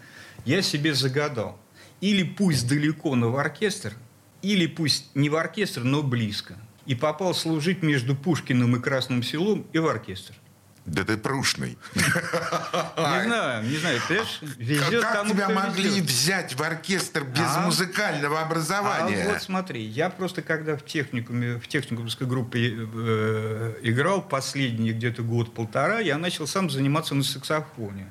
я 0.45 0.61
себе 0.61 0.93
загадал. 0.93 1.59
Или 2.01 2.23
пусть 2.23 2.67
далеко, 2.67 3.15
но 3.15 3.31
в 3.31 3.37
оркестр, 3.37 3.93
или 4.41 4.67
пусть 4.67 5.15
не 5.15 5.29
в 5.29 5.35
оркестр, 5.35 5.83
но 5.83 6.03
близко. 6.03 6.57
И 6.85 6.95
попал 6.95 7.33
служить 7.33 7.81
между 7.81 8.13
Пушкиным 8.13 8.75
и 8.75 8.81
Красным 8.81 9.23
Селом 9.23 9.65
и 9.71 9.79
в 9.79 9.87
оркестр. 9.87 10.35
Да 10.85 11.05
ты 11.05 11.15
прушный. 11.15 11.77
Не 11.95 13.23
знаю, 13.25 13.63
не 13.63 13.77
знаю, 13.77 14.01
ты 14.07 14.19
везет 14.57 15.01
как 15.01 15.13
тому, 15.13 15.29
тебя 15.33 15.47
могли 15.49 15.85
везет. 15.89 16.05
взять 16.05 16.55
в 16.55 16.61
оркестр 16.61 17.23
без 17.23 17.39
А? 17.55 17.61
музыкального 17.61 18.41
образования? 18.41 19.23
А 19.23 19.33
вот 19.33 19.41
смотри, 19.41 19.81
я 19.81 20.09
просто 20.09 20.41
когда 20.41 20.75
в 20.75 20.83
техникуме, 20.83 21.55
в 21.57 21.67
техникумской 21.69 22.27
группе 22.27 22.73
э, 22.75 23.75
играл 23.81 24.21
последний 24.21 24.91
где-то 24.91 25.23
год-полтора, 25.23 25.99
я 25.99 26.17
начал 26.17 26.47
сам 26.47 26.69
заниматься 26.69 27.15
на 27.15 27.23
саксофоне. 27.23 28.07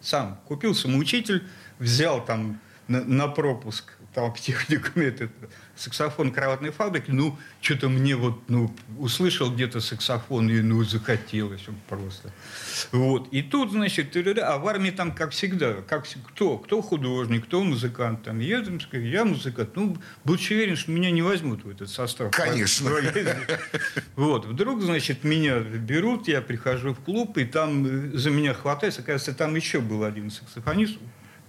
Сам. 0.00 0.40
Купил 0.46 0.74
самоучитель, 0.74 1.46
взял 1.78 2.24
там 2.24 2.60
на, 2.88 3.04
на 3.04 3.28
пропуск 3.28 3.92
там 4.14 4.34
техникум 4.34 5.02
этот 5.02 5.30
саксофон 5.76 6.32
кроватной 6.32 6.70
фабрики, 6.70 7.10
ну, 7.10 7.38
что-то 7.60 7.88
мне 7.88 8.16
вот, 8.16 8.42
ну, 8.48 8.74
услышал 8.98 9.50
где-то 9.50 9.80
саксофон, 9.80 10.50
и, 10.50 10.60
ну, 10.60 10.82
захотелось 10.84 11.62
просто. 11.88 12.32
Вот. 12.92 13.28
И 13.32 13.42
тут, 13.42 13.72
значит, 13.72 14.16
а 14.16 14.58
в 14.58 14.68
армии 14.68 14.90
там, 14.90 15.12
как 15.12 15.30
всегда, 15.30 15.74
как 15.86 16.06
кто? 16.28 16.58
Кто 16.58 16.82
художник, 16.82 17.46
кто 17.46 17.62
музыкант. 17.62 18.24
Там, 18.24 18.40
я, 18.40 18.62
там, 18.62 18.78
я 18.92 19.24
музыкант. 19.24 19.70
Ну, 19.76 19.96
будучи 20.24 20.52
уверен, 20.52 20.76
что 20.76 20.90
меня 20.90 21.10
не 21.10 21.22
возьмут 21.22 21.64
в 21.64 21.70
этот 21.70 21.88
состав. 21.88 22.30
Конечно. 22.32 22.90
Вот. 24.16 24.46
Вдруг, 24.46 24.82
значит, 24.82 25.24
меня 25.24 25.60
берут, 25.60 26.28
я 26.28 26.42
прихожу 26.42 26.94
в 26.94 27.00
клуб, 27.00 27.38
и 27.38 27.44
там 27.44 27.86
э, 27.86 28.16
за 28.16 28.30
меня 28.30 28.54
хватается. 28.54 29.00
Оказывается, 29.00 29.34
там 29.34 29.54
еще 29.54 29.80
был 29.80 30.04
один 30.04 30.30
саксофонист, 30.30 30.98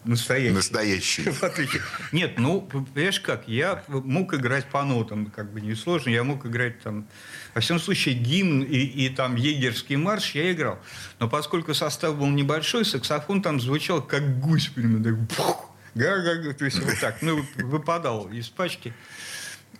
Настоящий. 0.03 0.55
Настоящий. 0.55 1.81
Нет, 2.11 2.39
ну, 2.39 2.61
понимаешь 2.61 3.19
как, 3.19 3.47
я 3.47 3.83
мог 3.87 4.33
играть 4.33 4.65
по 4.65 4.83
нотам, 4.83 5.27
как 5.27 5.51
бы 5.51 5.61
несложно, 5.61 6.09
я 6.09 6.23
мог 6.23 6.45
играть 6.45 6.81
там, 6.81 7.07
во 7.53 7.61
всяком 7.61 7.79
случае, 7.79 8.15
гимн 8.15 8.63
и, 8.63 8.77
и 8.77 9.09
там 9.09 9.35
егерский 9.35 9.97
марш 9.97 10.31
я 10.31 10.51
играл. 10.51 10.79
Но 11.19 11.29
поскольку 11.29 11.75
состав 11.75 12.17
был 12.17 12.27
небольшой, 12.27 12.83
саксофон 12.83 13.43
там 13.43 13.59
звучал 13.59 14.01
как 14.01 14.39
гусь, 14.39 14.69
примерно, 14.69 15.03
так, 15.03 15.47
га 15.93 16.17
-га 16.17 16.41
-га, 16.41 16.53
то 16.53 16.65
есть 16.65 16.79
вот 16.79 16.99
так, 16.99 17.21
ну, 17.21 17.45
выпадал 17.57 18.27
из 18.31 18.49
пачки. 18.49 18.93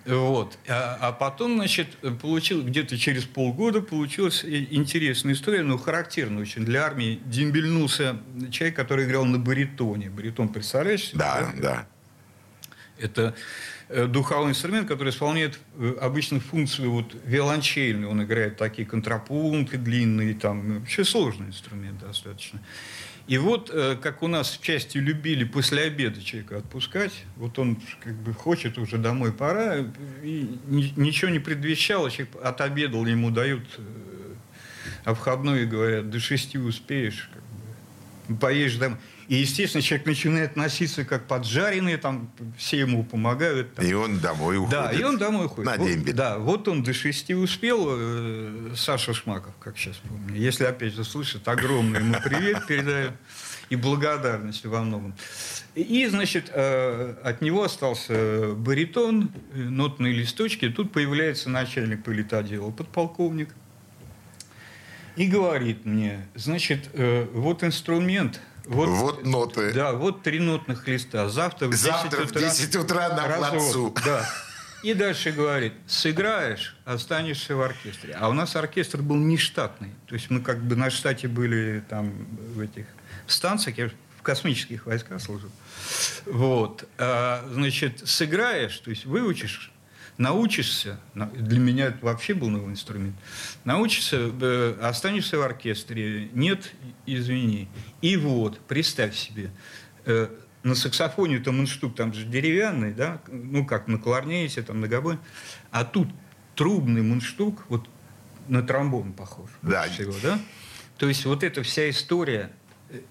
Вот. 0.06 0.58
А, 0.68 0.98
а 1.00 1.12
потом, 1.12 1.56
значит, 1.56 1.98
получил, 2.22 2.64
где-то 2.64 2.98
через 2.98 3.26
полгода 3.26 3.82
получилась 3.82 4.44
интересная 4.44 5.34
история, 5.34 5.62
но 5.62 5.78
характерная 5.78 6.42
очень 6.42 6.66
для 6.66 6.84
армии. 6.86 7.20
Дембельнулся 7.26 8.18
человек, 8.52 8.76
который 8.76 9.06
играл 9.06 9.26
на 9.26 9.38
баритоне. 9.38 10.10
Баритон, 10.10 10.50
представляешь? 10.50 11.12
Да, 11.14 11.52
да. 11.56 11.62
да. 11.62 11.88
Это 12.98 13.36
э, 13.90 14.06
духовой 14.06 14.52
инструмент, 14.52 14.88
который 14.88 15.10
исполняет 15.10 15.60
э, 15.78 15.96
обычно 16.02 16.40
функцию 16.40 16.92
вот 16.92 17.16
виолончельную. 17.26 18.10
Он 18.10 18.24
играет 18.24 18.58
такие 18.58 18.88
контрапункты 18.88 19.78
длинные, 19.78 20.34
там 20.34 20.80
вообще 20.80 21.04
сложный 21.04 21.48
инструмент 21.48 22.00
достаточно. 22.00 22.60
И 23.32 23.38
вот, 23.38 23.70
э, 23.72 23.96
как 23.96 24.24
у 24.24 24.28
нас 24.28 24.58
в 24.58 24.62
части 24.62 24.98
любили 24.98 25.46
после 25.46 25.84
обеда 25.84 26.22
человека 26.22 26.58
отпускать, 26.58 27.14
вот 27.38 27.58
он 27.60 27.80
как 28.04 28.14
бы 28.14 28.34
хочет 28.34 28.78
уже 28.78 28.98
домой 28.98 29.32
пора, 29.32 29.86
и 30.22 30.50
ничего 30.68 31.32
не 31.32 31.40
предвещало, 31.40 32.12
человек 32.12 32.36
отобедал, 32.44 33.06
ему 33.06 33.32
дают 33.32 33.64
а 35.06 35.14
входной 35.14 35.64
и 35.64 35.66
говорят, 35.66 36.10
до 36.10 36.20
шести 36.20 36.58
успеешь, 36.58 37.30
как 37.34 37.42
бы, 38.28 38.38
поешь 38.38 38.76
домой. 38.76 38.98
И, 39.32 39.36
естественно, 39.36 39.82
человек 39.82 40.08
начинает 40.08 40.56
носиться 40.58 41.06
как 41.06 41.26
поджаренный, 41.26 41.96
там 41.96 42.30
все 42.58 42.80
ему 42.80 43.06
помогают. 43.06 43.74
Там. 43.76 43.86
И 43.86 43.94
он 43.94 44.20
домой 44.20 44.58
уходит. 44.58 44.72
Да, 44.74 44.92
и 44.92 45.02
он 45.04 45.18
домой 45.18 45.46
уходит. 45.46 45.72
На 45.72 45.78
вот, 45.78 45.88
дембель. 45.88 46.14
Да, 46.14 46.38
вот 46.38 46.68
он 46.68 46.84
до 46.84 46.92
шести 46.94 47.34
успел, 47.34 47.86
э, 47.92 48.74
Саша 48.76 49.14
Шмаков, 49.14 49.54
как 49.62 49.78
сейчас 49.78 49.96
помню. 50.06 50.36
Если 50.36 50.66
опять 50.66 50.94
же 50.96 51.06
слышит, 51.06 51.48
огромный 51.48 52.02
ему 52.02 52.16
привет 52.22 52.68
передаю 52.68 53.14
и 53.70 53.78
благодарность 53.78 54.66
во 54.66 54.82
многом. 54.82 55.16
И, 55.76 56.06
значит, 56.08 56.52
э, 56.54 57.16
от 57.24 57.40
него 57.42 57.64
остался 57.64 58.54
баритон, 58.54 59.32
нотные 59.54 60.12
листочки. 60.12 60.68
Тут 60.68 60.92
появляется 60.92 61.50
начальник 61.50 62.04
политотдела, 62.04 62.70
подполковник. 62.70 63.56
И 65.16 65.26
говорит 65.26 65.86
мне, 65.86 66.28
значит, 66.36 66.90
э, 66.92 67.30
вот 67.32 67.64
инструмент– 67.64 68.42
вот, 68.66 68.90
вот 68.90 69.26
ноты. 69.26 69.74
Да, 69.74 69.94
вот 69.94 70.24
три 70.24 70.40
нотных 70.40 70.88
листа. 70.88 71.30
Завтра 71.30 71.68
в 71.68 71.72
10 71.72 71.84
Завтра 71.84 72.24
утра, 72.24 72.40
в 72.40 72.44
10 72.44 72.76
утра 72.76 73.10
на 73.10 73.28
разок, 73.28 73.52
плацу. 73.52 73.96
Да. 74.06 74.30
И 74.84 74.96
дальше 74.96 75.32
говорит, 75.32 75.74
сыграешь, 75.86 76.76
останешься 76.86 77.56
в 77.56 77.62
оркестре. 77.62 78.16
А 78.20 78.30
у 78.30 78.34
нас 78.34 78.56
оркестр 78.56 79.02
был 79.02 79.16
нештатный. 79.16 79.92
То 80.08 80.16
есть 80.16 80.32
мы 80.32 80.42
как 80.42 80.64
бы 80.64 80.76
на 80.76 80.90
штате 80.90 81.28
были 81.28 81.84
там 81.88 82.12
в 82.56 82.60
этих 82.60 82.86
станциях, 83.28 83.78
я 83.78 83.90
в 84.18 84.24
космических 84.24 84.88
войсках 84.88 85.22
служил. 85.22 85.52
Вот. 86.26 86.88
А, 86.98 87.48
значит, 87.52 88.08
сыграешь, 88.08 88.78
то 88.80 88.90
есть 88.90 89.06
выучишь 89.06 89.71
научишься, 90.22 91.00
для 91.16 91.60
меня 91.60 91.88
это 91.88 92.06
вообще 92.06 92.34
был 92.34 92.50
новый 92.50 92.72
инструмент, 92.72 93.16
научишься, 93.66 94.32
э, 94.40 94.78
останешься 94.82 95.38
в 95.38 95.42
оркестре, 95.42 96.30
нет, 96.34 96.74
извини. 97.06 97.68
И 98.02 98.16
вот, 98.18 98.60
представь 98.60 99.16
себе, 99.16 99.50
э, 100.06 100.30
на 100.64 100.76
саксофоне 100.76 101.40
там 101.40 101.58
мундштук, 101.58 101.96
там 101.96 102.14
же 102.14 102.26
деревянный, 102.26 102.94
да, 102.94 103.20
ну 103.28 103.66
как 103.66 103.88
на 103.88 103.98
кларнете, 103.98 104.62
там 104.62 104.80
на 104.80 104.88
гобой, 104.88 105.18
а 105.72 105.84
тут 105.84 106.08
трубный 106.56 107.02
мундштук, 107.02 107.64
вот 107.68 107.90
на 108.48 108.62
тромбон 108.62 109.14
похож. 109.14 109.50
Да. 109.64 109.84
Всего, 109.84 110.14
да? 110.22 110.40
То 110.98 111.08
есть 111.08 111.26
вот 111.26 111.44
эта 111.44 111.64
вся 111.64 111.90
история 111.90 112.52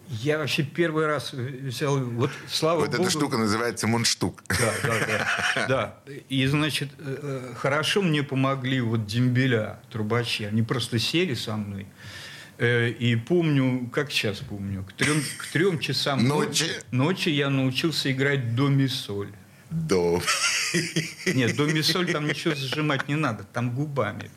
я 0.08 0.38
вообще 0.38 0.62
первый 0.62 1.06
раз 1.06 1.32
взял, 1.32 1.98
вот 1.98 2.30
слава 2.48 2.80
вот 2.80 2.90
Богу. 2.90 3.02
эта 3.02 3.10
штука 3.10 3.36
называется 3.38 3.86
мундштук. 3.86 4.42
Да, 4.48 4.72
да, 4.82 5.06
да. 5.06 5.66
да. 5.66 6.14
И, 6.28 6.46
значит, 6.46 6.90
э, 6.98 7.18
э, 7.52 7.54
хорошо 7.56 8.02
мне 8.02 8.22
помогли 8.22 8.80
вот 8.80 9.06
дембеля, 9.06 9.80
трубачи. 9.90 10.44
Они 10.44 10.62
просто 10.62 10.98
сели 10.98 11.34
со 11.34 11.56
мной. 11.56 11.86
Э, 12.58 12.90
и 12.90 13.16
помню, 13.16 13.88
как 13.90 14.10
сейчас 14.10 14.38
помню, 14.38 14.84
к 14.84 14.92
трем, 14.92 15.22
к 15.38 15.46
трем 15.46 15.78
часам 15.78 16.26
ночи. 16.26 16.66
ночи 16.90 17.30
я 17.30 17.48
научился 17.48 18.12
играть 18.12 18.54
до 18.54 18.68
ми 18.68 18.86
соль. 18.86 19.32
До. 19.70 20.20
Нет, 21.26 21.56
до 21.56 21.64
ми 21.66 21.80
соль 21.82 22.12
там 22.12 22.26
ничего 22.26 22.54
зажимать 22.54 23.08
не 23.08 23.14
надо, 23.14 23.44
там 23.44 23.74
губами. 23.74 24.30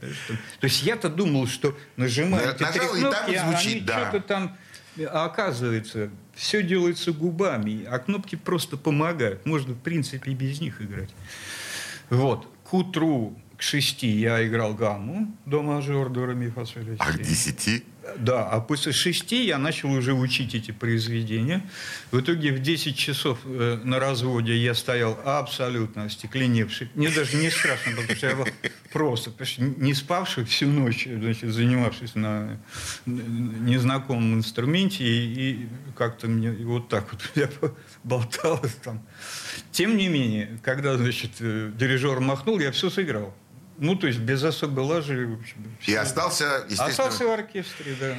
То 0.60 0.66
есть 0.66 0.84
я-то 0.84 1.10
думал, 1.10 1.48
что 1.48 1.78
нажимаю 1.98 2.56
эти 2.56 2.64
три 2.72 2.88
кнопки, 2.88 3.36
а 3.36 3.50
они 3.50 3.82
да. 3.82 4.10
что-то 4.10 4.26
там 4.26 4.58
а 4.98 5.26
оказывается, 5.26 6.10
все 6.34 6.64
делается 6.64 7.12
губами, 7.12 7.84
а 7.86 8.00
кнопки 8.00 8.36
просто 8.36 8.78
помогают. 8.78 9.46
Можно, 9.46 9.74
в 9.74 9.80
принципе, 9.80 10.32
и 10.32 10.36
без 10.36 10.62
них 10.62 10.82
играть. 10.82 11.10
Вот. 12.10 12.48
К 12.64 12.74
утру, 12.74 13.38
к 13.58 13.62
шести 13.62 14.08
я 14.08 14.46
играл 14.46 14.74
гамму 14.74 15.36
до 15.46 15.62
мажор, 15.62 16.10
до 16.10 16.26
ре, 16.26 16.36
ми, 16.36 16.50
фа, 16.50 16.66
А 17.00 17.12
к 17.12 17.22
десяти? 17.22 17.84
Да, 18.18 18.50
а 18.50 18.60
после 18.60 18.92
шести 18.92 19.46
я 19.46 19.58
начал 19.58 19.92
уже 19.92 20.14
учить 20.14 20.56
эти 20.56 20.72
произведения. 20.72 21.64
В 22.12 22.20
итоге 22.20 22.52
в 22.52 22.60
10 22.60 22.98
часов 22.98 23.40
э, 23.46 23.80
на 23.84 24.00
разводе 24.00 24.56
я 24.58 24.74
стоял 24.74 25.18
абсолютно 25.24 26.06
остекленевший. 26.06 26.90
Мне 26.96 27.10
даже 27.10 27.38
не 27.38 27.50
страшно, 27.50 27.94
потому 27.94 28.16
что 28.16 28.28
я 28.28 28.36
был 28.36 28.48
просто 28.92 29.32
не 29.58 29.94
спавший 29.94 30.44
всю 30.46 30.68
ночь, 30.68 31.08
значит, 31.08 31.54
занимавшись 31.54 32.16
на 32.16 32.60
незнакомом 33.06 34.36
инструменте. 34.36 35.04
И, 35.06 35.52
и 35.52 35.68
как-то 35.96 36.28
мне 36.28 36.52
вот 36.52 36.90
так 36.90 37.12
вот 37.12 37.22
я 37.36 37.50
болталось 38.04 38.76
там. 38.84 39.06
Тем 39.72 39.98
не 39.98 40.10
менее, 40.10 40.60
когда, 40.62 40.98
значит, 40.98 41.32
э, 41.40 41.72
дирижер 41.74 42.20
махнул, 42.20 42.60
я 42.60 42.72
все 42.72 42.90
сыграл. 42.90 43.34
Ну, 43.78 43.96
то 43.96 44.08
есть 44.08 44.20
без 44.20 44.44
особой 44.44 44.84
лажи. 44.84 45.28
В 45.28 45.40
общем, 45.40 45.56
и 45.86 45.96
остался, 45.96 46.66
естественно... 46.70 46.90
Остался 46.90 47.26
в 47.26 47.32
оркестре, 47.32 47.96
да. 48.00 48.16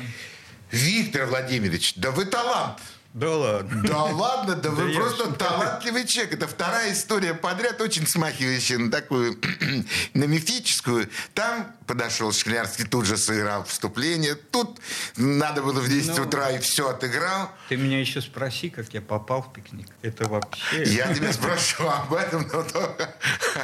Виктор 0.71 1.27
Владимирович, 1.27 1.95
да 1.97 2.11
вы 2.11 2.25
талант! 2.25 2.79
Да 3.15 3.31
ладно. 3.31 3.83
Да 3.85 4.03
ладно, 4.07 4.57
да 4.57 4.71
вы 4.71 4.93
просто 4.93 5.33
талантливый 5.35 6.05
человек. 6.05 6.35
Это 6.35 6.49
вторая 6.49 6.93
история 6.93 7.33
подряд, 7.33 7.81
очень 7.81 8.09
смахивающая 8.09 8.77
на 8.77 8.91
такую, 8.91 9.39
на 10.15 10.25
мифическую. 10.25 11.09
Там 11.33 11.73
подошел 11.87 12.33
Шклярский, 12.33 12.85
тут 12.85 13.07
же 13.07 13.17
сыграл 13.17 13.63
вступление. 13.67 14.35
Тут 14.35 14.81
надо 15.17 15.63
было 15.63 15.81
в 15.81 15.89
10 15.89 16.19
ну, 16.19 16.25
утра 16.25 16.51
и 16.51 16.59
все 16.59 16.89
отыграл. 16.89 17.53
Ты 17.69 17.77
меня 17.77 18.01
еще 18.01 18.21
спроси, 18.21 18.69
как 18.69 18.93
я 18.93 19.01
попал 19.01 19.43
в 19.43 19.53
пикник. 19.53 19.87
Это 20.03 20.29
вообще... 20.29 20.83
Я 20.83 21.15
тебя 21.15 21.33
спрошу 21.33 21.87
об 21.87 22.13
этом, 22.15 22.43
но 22.53 22.65
только... 22.65 23.15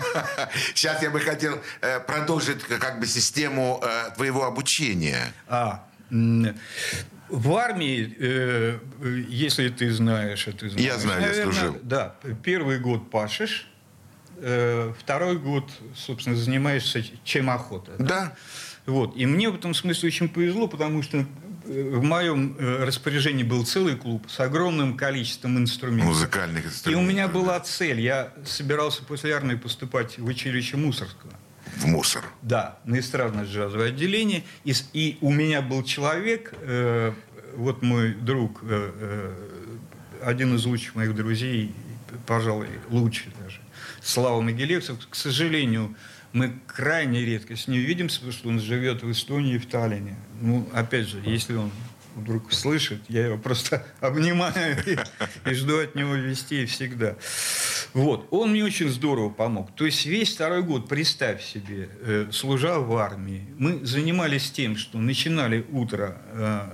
Сейчас 0.76 1.02
я 1.02 1.10
бы 1.10 1.18
хотел 1.18 1.58
э, 1.80 1.98
продолжить 1.98 2.62
как 2.62 3.00
бы 3.00 3.06
систему 3.08 3.82
э, 3.82 4.10
твоего 4.14 4.44
обучения. 4.44 5.32
А, 5.48 5.84
в 7.30 7.54
армии, 7.54 8.16
э, 8.18 8.78
если 9.28 9.68
ты 9.68 9.90
знаешь, 9.92 10.46
это 10.46 10.68
знаешь. 10.68 10.86
Я 10.86 10.98
знаю, 10.98 11.20
наверное, 11.22 11.46
я 11.46 11.52
служил. 11.52 11.78
Да, 11.82 12.16
первый 12.42 12.78
год 12.78 13.10
пашешь, 13.10 13.68
э, 14.36 14.92
второй 14.98 15.38
год, 15.38 15.70
собственно, 15.94 16.36
занимаешься 16.36 17.04
чем 17.24 17.50
охота. 17.50 17.92
Да. 17.98 18.04
да. 18.04 18.36
Вот. 18.86 19.16
И 19.16 19.26
мне 19.26 19.50
в 19.50 19.56
этом 19.56 19.74
смысле 19.74 20.08
очень 20.08 20.28
повезло, 20.28 20.66
потому 20.66 21.02
что 21.02 21.18
э, 21.18 21.24
в 21.64 22.02
моем 22.02 22.56
э, 22.58 22.84
распоряжении 22.84 23.44
был 23.44 23.64
целый 23.64 23.96
клуб 23.96 24.26
с 24.28 24.40
огромным 24.40 24.96
количеством 24.96 25.58
инструментов. 25.58 26.08
Музыкальных 26.08 26.66
инструментов. 26.66 26.92
И 26.92 26.94
у 26.94 27.08
меня 27.08 27.28
была 27.28 27.60
цель. 27.60 28.00
Я 28.00 28.32
собирался 28.44 29.04
после 29.04 29.32
армии 29.32 29.56
поступать 29.56 30.18
в 30.18 30.26
училище 30.26 30.76
Мусорского 30.76 31.32
в 31.76 31.86
мусор. 31.86 32.24
Да, 32.42 32.78
на 32.84 32.98
эстрадное 32.98 33.44
джазовое 33.44 33.88
отделение. 33.88 34.44
И, 34.64 34.74
и 34.92 35.18
у 35.20 35.30
меня 35.30 35.62
был 35.62 35.82
человек, 35.82 36.54
э, 36.60 37.12
вот 37.56 37.82
мой 37.82 38.14
друг 38.14 38.60
э, 38.62 39.32
один 40.22 40.54
из 40.54 40.64
лучших 40.64 40.94
моих 40.94 41.14
друзей, 41.14 41.74
пожалуй, 42.26 42.68
лучший 42.88 43.32
даже, 43.42 43.60
Слава 44.02 44.40
Могилевцев. 44.40 44.96
К 45.08 45.14
сожалению, 45.14 45.94
мы 46.32 46.58
крайне 46.66 47.24
редко 47.24 47.56
с 47.56 47.68
ним 47.68 47.80
видимся, 47.80 48.20
потому 48.20 48.32
что 48.32 48.48
он 48.48 48.60
живет 48.60 49.02
в 49.02 49.10
Эстонии, 49.10 49.58
в 49.58 49.66
Таллине. 49.66 50.16
Ну, 50.40 50.68
опять 50.72 51.08
же, 51.08 51.20
если 51.24 51.54
он 51.54 51.70
вдруг 52.14 52.52
слышит, 52.52 53.02
я 53.08 53.26
его 53.26 53.38
просто 53.38 53.86
обнимаю 54.00 54.76
и, 54.86 54.98
и 55.48 55.54
жду 55.54 55.78
от 55.78 55.94
него 55.94 56.14
вести 56.14 56.66
всегда. 56.66 57.16
Вот. 57.92 58.28
Он 58.30 58.50
мне 58.50 58.64
очень 58.64 58.88
здорово 58.88 59.30
помог. 59.30 59.74
То 59.74 59.84
есть 59.84 60.06
весь 60.06 60.34
второй 60.34 60.62
год, 60.62 60.88
представь 60.88 61.42
себе, 61.42 61.88
э, 62.00 62.28
служа 62.32 62.78
в 62.78 62.96
армии, 62.96 63.46
мы 63.58 63.84
занимались 63.84 64.50
тем, 64.50 64.76
что 64.76 64.98
начинали 64.98 65.66
утро 65.70 66.16
э, 66.32 66.70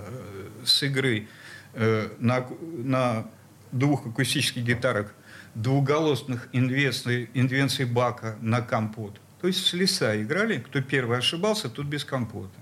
с 0.64 0.82
игры 0.82 1.28
э, 1.74 2.08
на, 2.18 2.46
на 2.60 3.26
двух 3.72 4.06
акустических 4.06 4.62
гитарах 4.62 5.14
двуголосных 5.54 6.48
инвенций, 6.52 7.30
инвенций 7.32 7.86
Бака 7.86 8.36
на 8.40 8.60
компот. 8.60 9.18
То 9.40 9.48
есть 9.48 9.66
с 9.66 9.72
леса 9.72 10.20
играли, 10.20 10.58
кто 10.58 10.82
первый 10.82 11.18
ошибался, 11.18 11.68
тот 11.68 11.86
без 11.86 12.04
компота. 12.04 12.60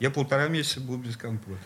Я 0.00 0.10
полтора 0.10 0.48
месяца 0.48 0.80
был 0.80 0.96
без 0.96 1.16
компота. 1.16 1.60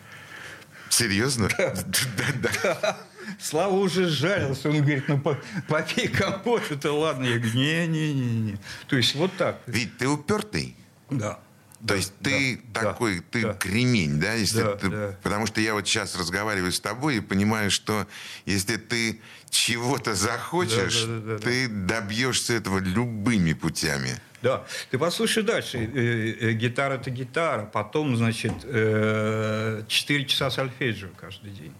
Серьезно? 0.93 1.49
Да. 1.57 1.73
да, 2.17 2.49
да. 2.63 2.97
Слава 3.41 3.73
уже 3.73 4.07
жалился. 4.07 4.69
Он 4.69 4.77
говорит, 4.77 5.07
ну 5.07 5.19
попей 5.67 6.07
компот, 6.07 6.63
это 6.69 6.91
ладно. 6.91 7.25
Я 7.25 7.39
говорю, 7.39 7.55
не-не-не. 7.55 8.57
То 8.87 8.97
есть 8.97 9.15
вот 9.15 9.35
так. 9.37 9.61
Ведь 9.65 9.97
ты 9.97 10.07
упертый. 10.07 10.75
Да. 11.09 11.39
То 11.79 11.87
да, 11.87 11.95
есть 11.95 12.13
ты 12.21 12.61
да, 12.73 12.81
такой, 12.81 13.19
да, 13.19 13.23
ты 13.31 13.41
да. 13.41 13.53
кремень, 13.55 14.19
да? 14.19 14.33
Если 14.35 14.61
да, 14.61 14.75
ты, 14.75 14.89
да. 14.89 15.17
Потому 15.21 15.47
что 15.47 15.59
я 15.59 15.73
вот 15.73 15.85
сейчас 15.85 16.15
разговариваю 16.15 16.71
с 16.71 16.79
тобой 16.79 17.17
и 17.17 17.19
понимаю, 17.19 17.71
что 17.71 18.07
если 18.45 18.77
ты 18.77 19.19
чего-то 19.49 20.15
захочешь, 20.15 21.03
да, 21.03 21.07
да, 21.07 21.19
да, 21.19 21.33
да, 21.33 21.37
ты 21.39 21.67
добьешься 21.67 22.53
этого 22.53 22.79
любыми 22.79 23.51
путями. 23.51 24.21
Да. 24.43 24.65
Ты 24.91 24.99
послушай 24.99 25.41
дальше. 25.43 25.77
Э, 25.77 26.49
э, 26.49 26.51
гитара– 26.51 26.93
это 26.95 27.09
гитара. 27.09 27.65
Потом, 27.65 28.17
значит, 28.17 28.53
э, 28.65 29.83
4 29.87 30.25
часа 30.25 30.51
сольфеджио 30.51 31.09
каждый 31.15 31.51
день. 31.51 31.73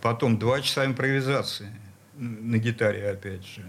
Потом 0.00 0.38
2 0.38 0.62
часа 0.62 0.86
импровизации– 0.86 1.70
на 2.18 2.58
гитаре, 2.58 3.10
опять 3.10 3.44
же. 3.46 3.62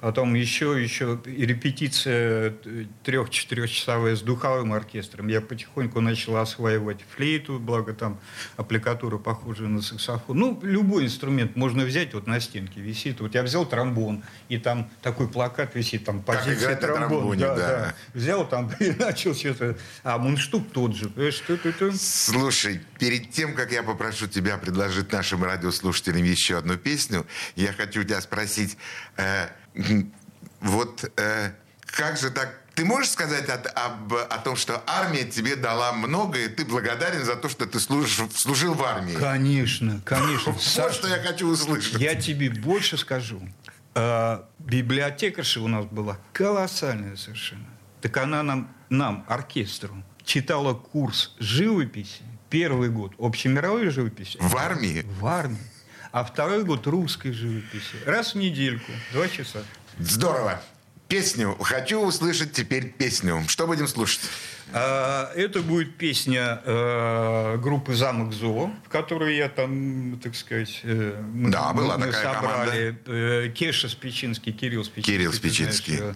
Потом 0.00 0.34
еще, 0.34 0.80
еще 0.80 1.20
репетиция 1.24 2.54
трех-четырехчасовая 3.02 4.14
с 4.14 4.22
духовым 4.22 4.72
оркестром. 4.72 5.28
Я 5.28 5.40
потихоньку 5.40 6.00
начал 6.00 6.36
осваивать 6.36 7.00
флейту, 7.16 7.58
благо 7.58 7.92
там 7.94 8.20
аппликатура 8.56 9.18
похожая 9.18 9.68
на 9.68 9.82
саксофон. 9.82 10.38
Ну, 10.38 10.60
любой 10.62 11.06
инструмент 11.06 11.56
можно 11.56 11.84
взять, 11.84 12.14
вот 12.14 12.26
на 12.26 12.40
стенке 12.40 12.80
висит. 12.80 13.20
Вот 13.20 13.34
я 13.34 13.42
взял 13.42 13.66
тромбон, 13.66 14.22
и 14.48 14.58
там 14.58 14.88
такой 15.02 15.28
плакат 15.28 15.74
висит, 15.74 16.04
там 16.04 16.22
позиция 16.22 16.76
тромбон. 16.76 17.36
Да, 17.38 17.56
да. 17.56 17.68
да. 17.68 17.94
Взял 18.14 18.48
там 18.48 18.70
и 18.80 18.90
начал 18.90 19.34
что-то. 19.34 19.76
А 20.04 20.18
мундштук 20.18 20.70
тот 20.72 20.94
же. 20.94 21.10
Это? 21.16 21.92
Слушай, 21.96 22.80
перед 22.98 23.30
тем, 23.30 23.54
как 23.54 23.72
я 23.72 23.82
попрошу 23.82 24.28
тебя 24.28 24.56
предложить 24.58 25.10
нашим 25.12 25.42
радиослушателям 25.42 26.22
еще 26.22 26.58
одну 26.58 26.76
песню, 26.76 27.26
я 27.56 27.72
хочу 27.72 27.87
хочу 27.88 28.04
тебя 28.04 28.20
спросить, 28.20 28.76
э, 29.16 29.48
вот 30.60 31.10
э, 31.16 31.52
как 31.86 32.18
же 32.18 32.30
так 32.30 32.60
ты 32.74 32.84
можешь 32.84 33.10
сказать 33.10 33.48
от, 33.48 33.66
об, 33.74 34.14
о 34.14 34.38
том, 34.38 34.54
что 34.54 34.82
армия 34.86 35.24
тебе 35.24 35.56
дала 35.56 35.92
много, 35.92 36.38
и 36.38 36.48
ты 36.48 36.64
благодарен 36.64 37.24
за 37.24 37.34
то, 37.34 37.48
что 37.48 37.66
ты 37.66 37.80
служишь, 37.80 38.20
служил 38.34 38.74
в 38.74 38.84
армии? 38.84 39.14
Конечно, 39.14 40.00
конечно. 40.04 40.52
Вот 40.76 40.94
что 40.94 41.08
я 41.08 41.20
хочу 41.20 41.48
услышать. 41.48 42.00
Я 42.00 42.14
тебе 42.14 42.50
больше 42.50 42.96
скажу. 42.96 43.40
Э, 43.94 44.42
библиотекарша 44.58 45.60
у 45.60 45.68
нас 45.68 45.86
была 45.86 46.18
колоссальная 46.32 47.16
совершенно. 47.16 47.66
Так 48.00 48.16
она 48.18 48.42
нам, 48.42 48.68
нам, 48.90 49.24
оркестру, 49.28 50.04
читала 50.24 50.74
курс 50.74 51.34
живописи 51.40 52.22
первый 52.50 52.90
год 52.90 53.12
общемировой 53.18 53.90
живописи. 53.90 54.38
В 54.40 54.56
армии? 54.56 55.04
В 55.18 55.26
армии 55.26 55.58
а 56.12 56.24
второй 56.24 56.64
год 56.64 56.86
русской 56.86 57.32
живописи. 57.32 57.96
Раз 58.06 58.34
в 58.34 58.38
недельку, 58.38 58.92
два 59.12 59.28
часа. 59.28 59.62
Здорово. 59.98 60.60
Песню. 61.08 61.56
Хочу 61.60 62.00
услышать 62.00 62.52
теперь 62.52 62.90
песню. 62.90 63.42
Что 63.48 63.66
будем 63.66 63.88
слушать? 63.88 64.20
А, 64.74 65.32
это 65.34 65.62
будет 65.62 65.96
песня 65.96 66.60
э, 66.62 67.56
группы 67.56 67.94
«Замок 67.94 68.34
Зо», 68.34 68.70
в 68.84 68.88
которой 68.90 69.36
я 69.36 69.48
там, 69.48 70.20
так 70.22 70.34
сказать, 70.34 70.80
э, 70.82 71.22
мы, 71.32 71.50
да, 71.50 71.72
была 71.72 71.96
мы 71.96 72.08
такая 72.08 72.34
собрали. 72.34 72.98
Команда. 73.04 73.12
Э, 73.46 73.48
Кеша 73.48 73.88
Спичинский, 73.88 74.52
Кирилл 74.52 74.84
Спичинский. 74.84 75.14
Кирилл 75.14 75.32
Спичинский, 75.32 75.96
знаешь, 75.96 76.14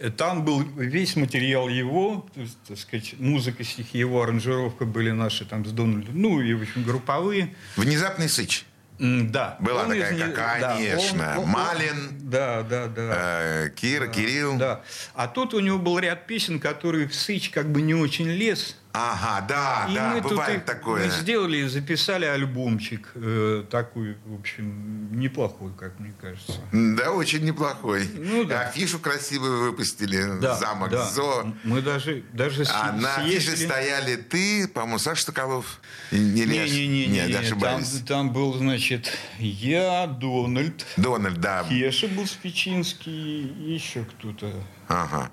да. 0.00 0.10
Там 0.10 0.44
был 0.44 0.62
весь 0.62 1.14
материал 1.14 1.68
его, 1.68 2.26
так 2.66 2.78
сказать, 2.78 3.14
музыка, 3.18 3.62
стихи 3.62 3.98
его, 3.98 4.22
аранжировка 4.22 4.84
были 4.84 5.12
наши 5.12 5.44
там 5.44 5.64
с 5.64 5.70
Дональдом, 5.70 6.20
ну 6.20 6.40
и, 6.40 6.52
в 6.54 6.62
общем, 6.62 6.82
групповые. 6.82 7.54
«Внезапный 7.76 8.28
сыч». 8.28 8.64
Да. 8.98 9.56
Была 9.58 9.82
он 9.82 9.88
такая, 9.88 10.14
из... 10.14 10.34
конечно. 10.60 11.18
Да, 11.18 11.40
он, 11.40 11.48
Малин. 11.48 12.18
Да, 12.20 12.62
да, 12.62 12.86
да. 12.86 13.10
Э, 13.12 13.70
Кира, 13.70 14.06
да, 14.06 14.12
Кирилл. 14.12 14.56
Да. 14.56 14.82
А 15.14 15.26
тут 15.26 15.54
у 15.54 15.60
него 15.60 15.78
был 15.78 15.98
ряд 15.98 16.26
песен, 16.26 16.60
которые 16.60 17.08
в 17.08 17.14
Сыч 17.14 17.50
как 17.50 17.70
бы 17.70 17.82
не 17.82 17.94
очень 17.94 18.28
лез. 18.28 18.76
Ага, 18.96 19.44
да, 19.48 19.86
и 19.90 19.94
да, 19.96 20.10
мы 20.14 20.20
бывает 20.20 20.64
тут, 20.64 20.66
такое. 20.66 21.06
Мы 21.06 21.10
сделали 21.10 21.56
и 21.56 21.66
записали 21.66 22.26
альбомчик 22.26 23.10
э, 23.16 23.64
такой, 23.68 24.16
в 24.24 24.38
общем, 24.38 25.08
неплохой, 25.18 25.72
как 25.76 25.98
мне 25.98 26.14
кажется. 26.20 26.60
Да, 26.70 27.10
очень 27.10 27.44
неплохой. 27.44 28.08
Ну, 28.14 28.44
да. 28.44 28.68
Афишу 28.68 29.00
красивую 29.00 29.64
выпустили, 29.64 30.38
да, 30.40 30.54
замок 30.54 30.90
да. 30.90 31.10
Зо. 31.10 31.52
Мы 31.64 31.82
даже, 31.82 32.22
даже 32.32 32.62
А 32.62 32.66
съездили... 32.66 33.02
на 33.02 33.16
афише 33.16 33.56
стояли 33.56 34.14
ты, 34.14 34.68
по-моему, 34.68 35.00
Саша 35.00 35.24
Соколов. 35.24 35.80
Не, 36.12 36.20
не, 36.20 36.44
не, 36.46 36.86
не, 36.86 37.06
не, 37.08 37.26
не, 37.26 37.60
там, 37.60 37.82
там 38.06 38.32
был, 38.32 38.54
значит, 38.54 39.10
я, 39.40 40.06
Дональд. 40.06 40.86
Дональд, 40.96 41.40
да. 41.40 41.64
Кеша 41.68 42.06
был 42.06 42.28
Спичинский, 42.28 43.42
еще 43.74 44.04
кто-то. 44.04 44.52
Ага 44.86 45.32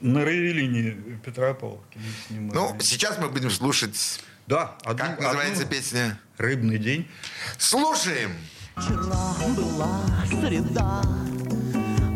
на 0.00 0.24
Равелине 0.24 1.18
Петропавловке 1.24 1.98
снимали. 2.26 2.54
Ну, 2.54 2.76
сейчас 2.80 3.18
мы 3.18 3.28
будем 3.28 3.50
слушать... 3.50 4.20
Да. 4.46 4.76
Одну, 4.84 5.04
как 5.04 5.20
называется 5.20 5.64
одну... 5.64 5.76
песня? 5.76 6.18
«Рыбный 6.38 6.78
день». 6.78 7.06
Слушаем! 7.58 8.32
Вчера 8.76 9.34
была 9.56 10.00
среда, 10.28 11.02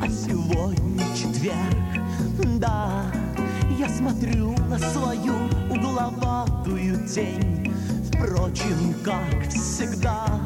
а 0.00 0.08
сегодня 0.08 1.04
четверг. 1.14 2.58
Да, 2.58 3.12
я 3.78 3.88
смотрю 3.88 4.56
на 4.68 4.78
свою 4.78 5.34
угловатую 5.68 7.06
тень, 7.08 7.74
Впрочем, 8.08 8.94
как 9.04 9.50
всегда. 9.50 10.40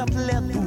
котлету 0.00 0.64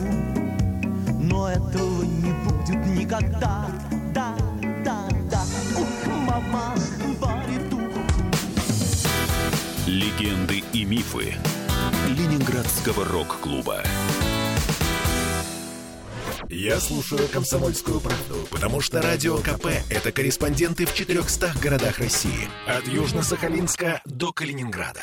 Но 1.19 1.49
этого 1.49 2.03
не 2.03 2.31
будет 2.43 2.85
никогда 2.87 3.67
Да, 4.13 4.35
да, 4.83 5.07
да 5.31 5.43
Ух, 5.75 5.87
мама 6.27 6.75
варит 7.19 7.73
ух 7.73 7.81
Легенды 9.87 10.63
и 10.73 10.85
мифы 10.85 11.33
Ленинградского 12.09 13.05
рок-клуба 13.05 13.83
я 16.49 16.79
слушаю 16.79 17.27
«Комсомольскую 17.29 17.99
правду», 17.99 18.47
потому 18.51 18.79
что 18.79 19.01
«Радио 19.01 19.37
КП»— 19.37 19.67
это 19.89 20.11
корреспонденты 20.11 20.85
в 20.85 20.93
400 20.93 21.53
городах 21.59 21.97
России. 21.97 22.47
От 22.67 22.83
Южно-Сахалинска 22.83 24.01
до 24.05 24.31
Калининграда. 24.31 25.01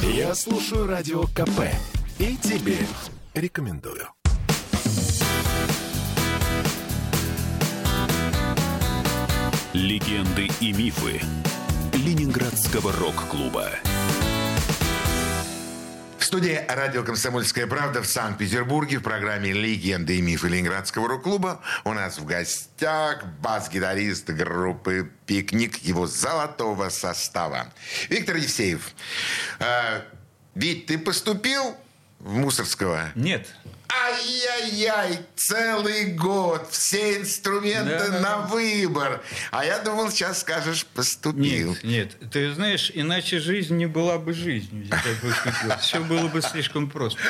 Я 0.00 0.34
слушаю 0.34 0.86
«Радио 0.86 1.24
КП» 1.24 1.68
и 2.18 2.36
тебе 2.38 2.78
рекомендую. 3.36 4.08
Легенды 9.74 10.48
и 10.60 10.72
мифы 10.72 11.20
Ленинградского 11.92 12.92
рок-клуба. 12.92 13.68
В 16.18 16.24
студии 16.24 16.64
радио 16.66 17.04
«Комсомольская 17.04 17.66
правда» 17.66 18.02
в 18.02 18.06
Санкт-Петербурге 18.06 18.98
в 18.98 19.02
программе 19.02 19.52
«Легенды 19.52 20.16
и 20.16 20.22
мифы 20.22 20.48
Ленинградского 20.48 21.06
рок-клуба» 21.06 21.60
у 21.84 21.92
нас 21.92 22.18
в 22.18 22.24
гостях 22.24 23.24
бас-гитарист 23.42 24.30
группы 24.30 25.12
«Пикник» 25.26 25.76
его 25.82 26.06
золотого 26.06 26.88
состава. 26.88 27.72
Виктор 28.08 28.36
Евсеев. 28.36 28.94
Э, 29.60 30.00
Вить, 30.54 30.86
ты 30.86 30.96
поступил 30.96 31.76
Мусорского? 32.20 33.10
Нет. 33.14 33.46
Ай-яй-яй, 33.88 35.20
целый 35.36 36.12
год, 36.12 36.68
все 36.70 37.18
инструменты 37.18 37.98
Да, 37.98 38.08
да, 38.08 38.20
на 38.20 38.36
выбор. 38.46 39.22
А 39.52 39.64
я 39.64 39.78
думал, 39.78 40.10
сейчас 40.10 40.40
скажешь, 40.40 40.84
поступил. 40.86 41.70
Нет, 41.82 41.84
нет. 41.84 42.30
Ты 42.30 42.52
знаешь, 42.52 42.90
иначе 42.92 43.38
жизнь 43.38 43.76
не 43.76 43.86
была 43.86 44.18
бы 44.18 44.32
жизнью. 44.32 44.86
Все 45.80 46.02
было 46.02 46.28
бы 46.28 46.42
слишком 46.42 46.90
просто. 46.90 47.20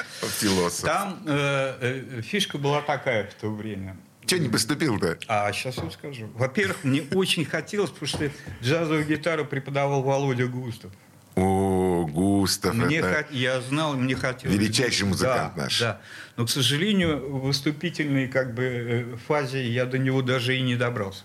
Философ. 0.40 0.84
Там 0.84 1.22
э, 1.26 2.18
э, 2.18 2.22
фишка 2.22 2.58
была 2.58 2.80
такая 2.80 3.28
в 3.28 3.34
то 3.34 3.48
время. 3.48 3.96
Че 4.24 4.40
не 4.40 4.48
поступил-то? 4.48 5.18
А 5.28 5.52
сейчас 5.52 5.76
я 5.76 5.90
скажу. 5.90 6.28
Во-первых, 6.34 6.82
мне 6.82 7.02
очень 7.14 7.44
хотелось, 7.44 7.90
потому 7.90 8.08
что 8.08 8.30
джазовую 8.62 9.06
гитару 9.06 9.44
преподавал 9.44 10.02
Володя 10.02 10.46
Густав. 10.46 10.90
О, 11.36 12.06
Густав, 12.06 12.74
Мне 12.74 12.96
это... 12.98 13.08
хот- 13.10 13.26
Я 13.30 13.60
знал, 13.60 13.94
мне 13.94 14.14
хотелось. 14.14 14.56
Величайший 14.56 15.06
музыкант 15.06 15.52
Да, 15.54 15.62
наш. 15.64 15.80
Да. 15.80 16.00
Но, 16.36 16.46
к 16.46 16.50
сожалению, 16.50 17.18
в 17.28 17.42
выступительной 17.42 18.26
как 18.26 18.54
бы, 18.54 18.62
э, 18.64 19.16
фазе 19.26 19.68
я 19.70 19.84
до 19.84 19.98
него 19.98 20.22
даже 20.22 20.56
и 20.56 20.62
не 20.62 20.76
добрался. 20.76 21.24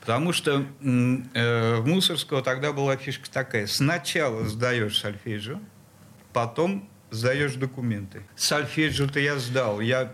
Потому 0.00 0.34
что 0.34 0.66
э, 0.82 1.76
в 1.80 1.86
Мусорского 1.86 2.42
тогда 2.42 2.74
была 2.74 2.98
фишка 2.98 3.30
такая. 3.30 3.66
Сначала 3.66 4.46
сдаешь 4.46 4.98
сольфеджио, 4.98 5.58
потом 6.34 6.90
сдаешь 7.10 7.54
документы. 7.54 8.22
Сольфеджио-то 8.36 9.20
я 9.20 9.38
сдал. 9.38 9.80
Я 9.80 10.12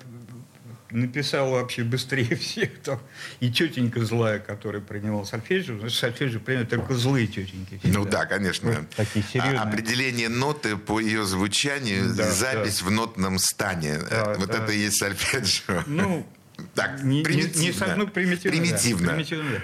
написал 0.93 1.51
вообще 1.51 1.83
быстрее 1.85 2.37
всех 2.37 2.79
там. 2.81 3.01
И 3.41 3.51
тетенька 3.51 4.05
злая, 4.05 4.39
которая 4.39 4.81
принимала 4.83 5.25
сольфеджио, 5.25 5.79
значит, 5.79 5.99
сольфеджио 5.99 6.41
принимают 6.41 6.71
только 6.71 6.95
злые 6.95 7.27
тетеньки. 7.27 7.81
Ну 7.85 8.03
всегда. 8.03 8.19
да, 8.21 8.27
конечно. 8.27 8.71
Вот 8.73 8.91
такие 8.91 9.25
серьезные. 9.25 9.59
А- 9.59 9.63
определение 9.63 10.29
ноты 10.29 10.77
по 10.77 11.01
ее 11.01 11.25
звучанию, 11.25 12.15
Да, 12.15 12.31
запись 12.31 12.83
в 12.83 12.91
нотном 12.91 13.39
стане. 13.39 13.99
Да, 14.11 14.35
вот 14.39 14.49
да. 14.51 14.63
это 14.65 14.73
и 14.73 14.79
есть 14.79 14.99
сольфеджио. 14.99 15.83
Ну, 15.87 16.27
так, 16.75 17.03
не, 17.03 17.19
не- 17.19 17.25
примитивно. 17.25 17.61
не 17.63 17.73
со- 17.73 17.97
ну, 17.97 18.07
примитивно. 18.07 18.51
да. 18.59 18.63
Примитивно. 18.65 19.09
Примитивно, 19.13 19.51
да. 19.51 19.61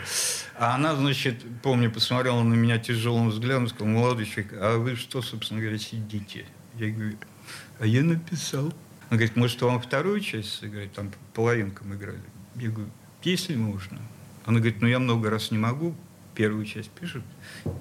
А 0.60 0.74
она, 0.74 0.96
значит, 0.96 1.36
помню, 1.62 1.90
посмотрела 1.90 2.42
на 2.42 2.54
меня 2.54 2.78
тяжелым 2.78 3.28
взглядом, 3.30 3.68
сказала, 3.68 3.88
молодой 3.88 4.26
человек, 4.26 4.52
а 4.54 4.76
вы 4.78 4.96
что, 4.96 5.22
собственно 5.22 5.60
говоря, 5.60 5.78
сидите? 5.78 6.46
Я 6.76 6.90
говорю, 6.90 7.16
а 7.78 7.86
я 7.86 8.02
написал. 8.02 8.72
Она 9.10 9.18
говорит, 9.18 9.36
может, 9.36 9.60
вам 9.62 9.80
вторую 9.80 10.20
часть 10.20 10.52
сыграть? 10.54 10.92
Там 10.92 11.10
половинку 11.34 11.84
мы 11.84 11.96
играли. 11.96 12.20
Я 12.56 12.70
говорю, 12.70 12.90
если 13.22 13.56
можно. 13.56 13.98
Она 14.44 14.58
говорит, 14.58 14.80
ну 14.80 14.88
я 14.88 14.98
много 14.98 15.30
раз 15.30 15.50
не 15.50 15.58
могу, 15.58 15.94
первую 16.34 16.64
часть 16.66 16.90
пишут. 16.90 17.24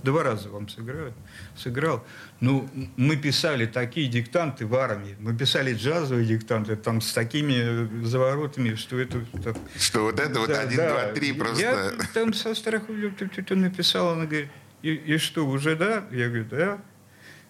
Два 0.04 0.24
раза 0.24 0.50
вам 0.50 0.68
сыграю. 0.68 1.14
Сыграл. 1.56 2.04
Ну, 2.40 2.68
мы 2.96 3.16
писали 3.16 3.68
такие 3.68 4.08
диктанты 4.08 4.66
в 4.66 4.76
армии. 4.76 5.16
Мы 5.20 5.38
писали 5.38 5.74
джазовые 5.74 6.26
диктанты 6.26 6.76
там 6.76 7.00
с 7.02 7.14
такими 7.14 8.04
заворотами, 8.04 8.74
что 8.76 9.00
это... 9.00 9.24
так, 9.44 9.58
Что 9.78 10.06
вот 10.06 10.20
это 10.20 10.40
вот 10.40 10.50
один, 10.50 10.78
да. 10.78 10.90
два, 10.90 11.14
три 11.14 11.28
Я 11.28 11.36
просто... 11.36 12.14
там 12.14 12.34
со 12.34 12.56
страху 12.56 12.94
что-то 13.32 13.56
написала, 13.56 14.14
она 14.14 14.26
говорит, 14.26 14.50
и, 14.82 14.94
и 14.94 15.18
что, 15.18 15.46
уже 15.46 15.76
да? 15.76 16.06
Я 16.12 16.28
говорю, 16.28 16.46
да. 16.50 16.82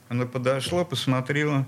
Она 0.10 0.26
подошла, 0.26 0.84
посмотрела. 0.84 1.66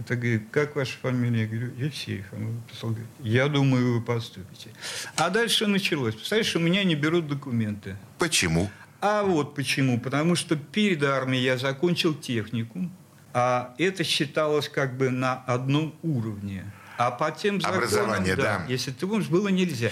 Это 0.00 0.16
говорит, 0.16 0.44
как 0.50 0.76
ваша 0.76 0.96
фамилия? 1.02 1.42
Я 1.42 1.46
говорю, 1.46 1.72
Евсеев. 1.76 2.24
Она 2.32 2.48
написала, 2.48 2.90
говорит, 2.90 3.10
я 3.20 3.48
думаю, 3.48 3.94
вы 3.94 4.00
поступите. 4.00 4.70
А 5.16 5.28
дальше 5.28 5.66
началось. 5.66 6.14
Представляешь, 6.14 6.56
у 6.56 6.58
меня 6.58 6.84
не 6.84 6.94
берут 6.94 7.28
документы. 7.28 7.96
Почему? 8.18 8.70
А 9.02 9.22
вот 9.22 9.54
почему. 9.54 10.00
Потому 10.00 10.36
что 10.36 10.56
перед 10.56 11.02
армией 11.02 11.42
я 11.44 11.58
закончил 11.58 12.14
техникум, 12.14 12.90
а 13.34 13.74
это 13.76 14.02
считалось 14.02 14.70
как 14.70 14.96
бы 14.96 15.10
на 15.10 15.34
одном 15.46 15.94
уровне. 16.02 16.64
А 16.96 17.10
по 17.10 17.30
тем 17.30 17.60
законам, 17.60 17.82
Образование, 17.82 18.36
да. 18.36 18.64
если 18.68 18.90
ты 18.92 19.06
помнишь, 19.06 19.28
было 19.28 19.48
нельзя. 19.48 19.90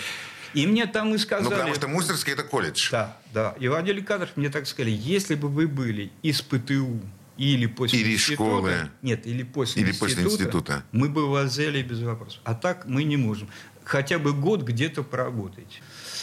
И 0.54 0.66
мне 0.66 0.86
там 0.86 1.09
и 1.09 1.12
Ну, 1.12 1.18
сказали... 1.18 1.50
потому 1.50 1.74
что 1.74 1.88
Мусорский 1.88 2.32
это 2.32 2.44
колледж. 2.44 2.88
Да, 2.90 3.14
да. 3.34 3.54
И 3.61 3.68
в 3.68 3.74
отделе 3.74 4.00
кадров 4.02 4.30
мне 4.36 4.48
так 4.48 4.66
сказали, 4.66 4.90
если 4.90 5.34
бы 5.34 5.48
вы 5.48 5.68
были 5.68 6.11
из 6.22 6.40
ПТУ 6.40 7.00
или 7.39 7.66
после 7.66 8.01
Или 8.01 8.14
института... 8.14 8.34
школы. 8.34 8.91
Нет, 9.01 9.26
или 9.26 9.45
после 9.45 9.82
Или 9.82 9.91
института. 9.91 10.14
после 10.16 10.24
института. 10.24 10.84
Мы 10.93 11.09
бы 11.09 11.30
вас 11.30 11.53
взяли 11.53 11.82
без 11.82 12.01
вопросов. 12.01 12.41
А 12.45 12.55
так 12.55 12.84
мы 12.86 13.05
не 13.05 13.16
можем. 13.16 13.49
Хотя 13.84 14.18
бы 14.18 14.32
год 14.34 14.62
где-то 14.62 15.05
поработать. 15.05 15.80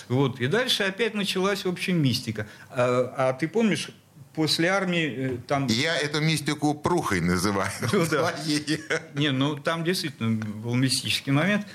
Вот. 0.09 0.39
И 0.39 0.47
дальше 0.47 0.83
опять 0.83 1.13
началась, 1.13 1.65
в 1.65 1.69
общем, 1.69 2.01
мистика. 2.01 2.47
А, 2.69 3.13
а 3.29 3.33
ты 3.33 3.47
помнишь, 3.47 3.89
после 4.35 4.67
армии 4.67 5.15
э, 5.17 5.37
там... 5.47 5.67
Я 5.67 5.97
эту 5.97 6.21
мистику 6.21 6.75
прухой 6.75 7.21
называю. 7.21 7.71
Ну 7.93 8.05
да. 8.05 8.35
Не, 9.15 9.31
ну 9.31 9.55
там 9.55 9.83
действительно 9.83 10.35
был 10.35 10.75
мистический 10.75 11.31
момент. 11.31 11.65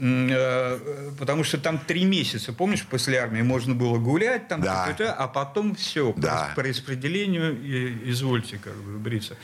Э, 0.00 0.78
Потому 1.18 1.42
что 1.42 1.58
там 1.58 1.78
три 1.78 2.04
месяца, 2.04 2.52
помнишь, 2.52 2.84
после 2.86 3.18
армии 3.18 3.42
можно 3.42 3.74
было 3.74 3.98
гулять, 3.98 4.46
там, 4.48 4.60
Да. 4.60 4.84
а 5.18 5.26
потом 5.28 5.74
все, 5.74 6.14
Да. 6.16 6.52
по 6.54 6.62
распределению, 6.62 7.60
и- 7.60 8.10
извольте 8.10 8.58
как 8.62 8.74
бы 8.76 8.98
бриться. 8.98 9.36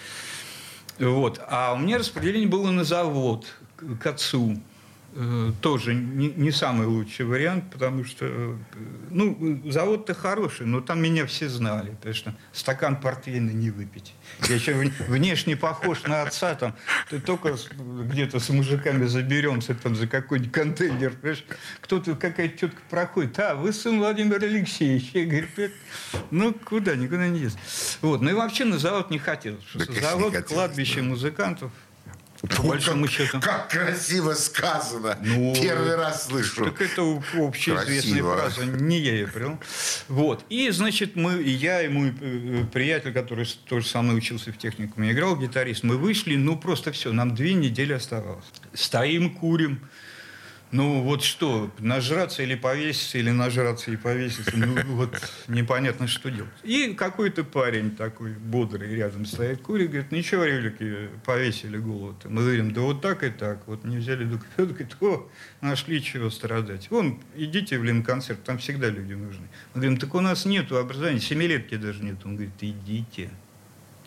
Вот. 1.01 1.41
А 1.49 1.73
у 1.75 1.79
меня 1.79 1.99
распределение 1.99 2.49
было 2.49 2.71
на 2.71 2.85
завод, 2.85 3.47
к 4.01 4.07
отцу. 4.07 4.61
Э, 5.17 5.53
Тоже 5.61 5.95
не, 5.95 6.29
не 6.31 6.51
самый 6.51 6.89
лучший 6.89 7.25
вариант, 7.25 7.71
потому 7.71 8.05
что, 8.05 8.27
э, 8.29 8.57
ну, 9.11 9.63
завод-то 9.71 10.13
хороший, 10.13 10.67
но 10.67 10.81
там 10.81 11.01
меня 11.01 11.25
все 11.27 11.49
знали, 11.49 11.91
потому 11.91 12.15
что 12.15 12.35
стакан 12.53 12.97
портвейна 13.01 13.51
не 13.51 13.71
выпить. 13.71 14.13
Я 14.49 14.57
еще 14.57 14.73
вн- 14.73 14.93
внешне 15.07 15.57
похож 15.57 16.03
на 16.03 16.23
отца, 16.23 16.57
там, 16.57 16.75
ты 17.11 17.21
только 17.21 17.57
где-то 17.79 18.41
с 18.41 18.49
мужиками 18.49 19.05
заберемся 19.07 19.75
там 19.75 19.95
за 19.95 20.09
какой-нибудь 20.09 20.53
контейнер, 20.53 21.13
понимаешь? 21.13 21.45
Кто-то, 21.81 22.17
какая-то 22.17 22.59
тетка 22.59 22.81
проходит, 22.91 23.39
а, 23.39 23.55
вы 23.55 23.73
сын 23.73 23.99
Владимира 23.99 24.45
Алексеевича. 24.45 25.21
Я 25.21 25.27
говорю, 25.27 25.47
«Э, 25.59 25.69
ну, 26.33 26.53
куда, 26.55 26.97
никуда 26.97 27.29
не 27.29 27.39
ездил. 27.39 27.61
Вот, 28.03 28.21
ну 28.21 28.31
и 28.31 28.35
вообще 28.35 28.65
на 28.65 28.79
завод 28.79 29.11
не 29.11 29.19
хотел, 29.19 29.59
потому 29.73 29.85
Да, 29.87 29.93
что 29.93 30.01
завод, 30.11 30.37
кладбище 30.43 31.03
музыкантов, 31.03 31.71
по 32.47 32.55
Фу, 32.57 32.69
большому 32.69 33.05
как, 33.05 33.13
счету. 33.13 33.41
как 33.41 33.69
красиво 33.71 34.35
сказано. 34.35 35.19
Ну, 35.23 35.55
Первый 35.55 35.97
раз 35.97 36.27
слышу. 36.27 36.65
Так 36.65 36.81
это 36.81 37.23
общеизвестная 37.35 38.23
фраза, 38.23 38.65
не 38.65 38.99
я 38.99 39.13
ее 39.13 39.27
придумал. 39.29 39.59
Вот. 40.09 40.45
И, 40.49 40.71
значит, 40.71 41.17
мы, 41.17 41.43
и 41.43 41.51
я, 41.51 41.83
и 41.83 41.89
мой 41.89 42.15
э, 42.21 42.65
приятель, 42.73 43.13
который 43.13 43.47
тоже 43.67 43.87
со 43.87 44.03
мной 44.03 44.19
учился 44.19 44.53
в 44.53 44.59
техникуме, 44.59 45.13
играл 45.13 45.37
гитарист, 45.37 45.83
мы 45.83 45.97
вышли, 45.97 46.37
ну, 46.37 46.57
просто 46.57 46.93
все, 46.93 47.13
нам 47.13 47.35
две 47.35 47.55
недели 47.55 47.93
оставалось. 47.93 48.45
Стоим, 48.73 49.35
курим. 49.35 49.81
Ну, 50.75 51.03
вот 51.03 51.23
что, 51.23 51.71
нажраться 51.79 52.43
или 52.43 52.57
повеситься, 52.57 53.19
или 53.19 53.31
нажраться 53.31 53.93
и 53.93 53.97
повеситься, 53.97 54.57
ну, 54.57 54.75
вот 54.97 55.17
непонятно, 55.47 56.09
что 56.09 56.33
делать. 56.33 56.51
И 56.65 56.95
какой-то 56.95 57.45
парень 57.45 57.95
такой 57.95 58.33
бодрый 58.33 58.93
рядом 58.93 59.25
стоит, 59.25 59.63
курит, 59.63 59.91
говорит, 59.91 60.11
ничего, 60.11 60.43
ревлики, 60.43 61.11
повесили 61.25 61.79
голову-то. 61.79 62.29
Мы 62.29 62.43
говорим, 62.43 62.73
да 62.73 62.81
вот 62.81 63.03
так 63.03 63.23
и 63.23 63.31
так, 63.31 63.63
вот 63.69 63.85
не 63.85 63.99
взяли 63.99 64.25
документы. 64.25 64.45
Говорит, 64.75 64.97
о, 65.01 65.29
нашли 65.61 66.03
чего 66.03 66.29
страдать. 66.29 66.91
Вон, 66.91 67.21
идите 67.37 67.79
в 67.79 67.85
Ленконцерт, 67.85 68.43
там 68.43 68.59
всегда 68.59 68.89
люди 68.89 69.13
нужны. 69.13 69.47
Мы 69.75 69.81
говорим, 69.81 69.97
так 69.97 70.13
у 70.13 70.21
нас 70.21 70.45
нету 70.45 70.77
образования, 70.77 71.21
семилетки 71.21 71.77
даже 71.77 72.03
нет. 72.03 72.17
Он 72.25 72.35
говорит, 72.35 72.55
идите. 72.61 73.31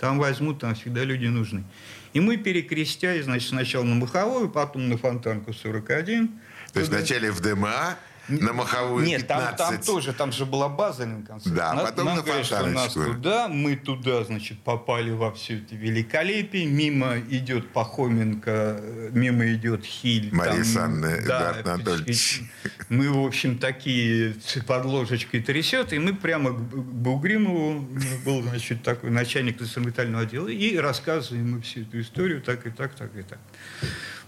Там 0.01 0.19
возьмут, 0.19 0.59
там 0.59 0.75
всегда 0.75 1.05
люди 1.05 1.27
нужны. 1.27 1.63
И 2.11 2.19
мы, 2.19 2.35
перекрестясь, 2.35 3.23
значит, 3.23 3.49
сначала 3.49 3.83
на 3.83 3.95
Маховую, 3.95 4.49
потом 4.49 4.89
на 4.89 4.97
Фонтанку 4.97 5.53
41. 5.53 6.29
То 6.73 6.79
есть 6.79 6.91
вначале 6.91 7.31
в 7.31 7.41
ДМА, 7.41 7.97
на 8.27 8.53
маховую 8.53 9.05
Нет, 9.05 9.27
там, 9.27 9.39
15. 9.39 9.57
там 9.57 9.81
тоже, 9.81 10.13
там 10.13 10.31
же 10.31 10.45
была 10.45 10.67
база 10.67 11.05
на 11.05 11.25
конце. 11.25 11.49
Да, 11.49 11.73
Нас- 11.73 11.89
потом 11.89 12.05
нам 12.05 12.17
на 12.17 12.23
говорят, 12.23 12.45
что 12.45 12.65
нас 12.65 12.93
туда, 12.93 13.47
мы 13.47 13.75
туда, 13.75 14.23
значит, 14.23 14.59
попали 14.59 15.11
во 15.11 15.31
все 15.33 15.57
это 15.57 15.75
великолепие. 15.75 16.65
Мимо 16.65 17.17
идет 17.19 17.69
Пахоменко, 17.71 18.79
э, 18.81 19.09
мимо 19.13 19.47
идет 19.53 19.85
Хиль. 19.85 20.29
Мария 20.33 20.55
там, 20.55 20.65
Санна, 20.65 21.17
да, 21.25 21.51
Эдуард 21.61 21.67
Анатольевич. 21.67 22.41
Мы, 22.89 23.09
в 23.11 23.25
общем, 23.25 23.57
такие 23.57 24.35
под 24.65 24.85
ложечкой 24.85 25.41
трясет, 25.41 25.93
и 25.93 25.99
мы 25.99 26.13
прямо 26.13 26.51
к 26.51 26.59
Бугримову, 26.59 27.87
был, 28.25 28.43
значит, 28.43 28.83
такой 28.83 29.09
начальник 29.09 29.61
инструментального 29.61 30.23
отдела, 30.23 30.47
и 30.47 30.77
рассказываем 30.77 31.47
ему 31.47 31.61
всю 31.61 31.81
эту 31.81 32.01
историю, 32.01 32.41
так 32.41 32.65
и 32.65 32.71
так, 32.71 32.93
так 32.93 33.15
и 33.15 33.21
так. 33.21 33.39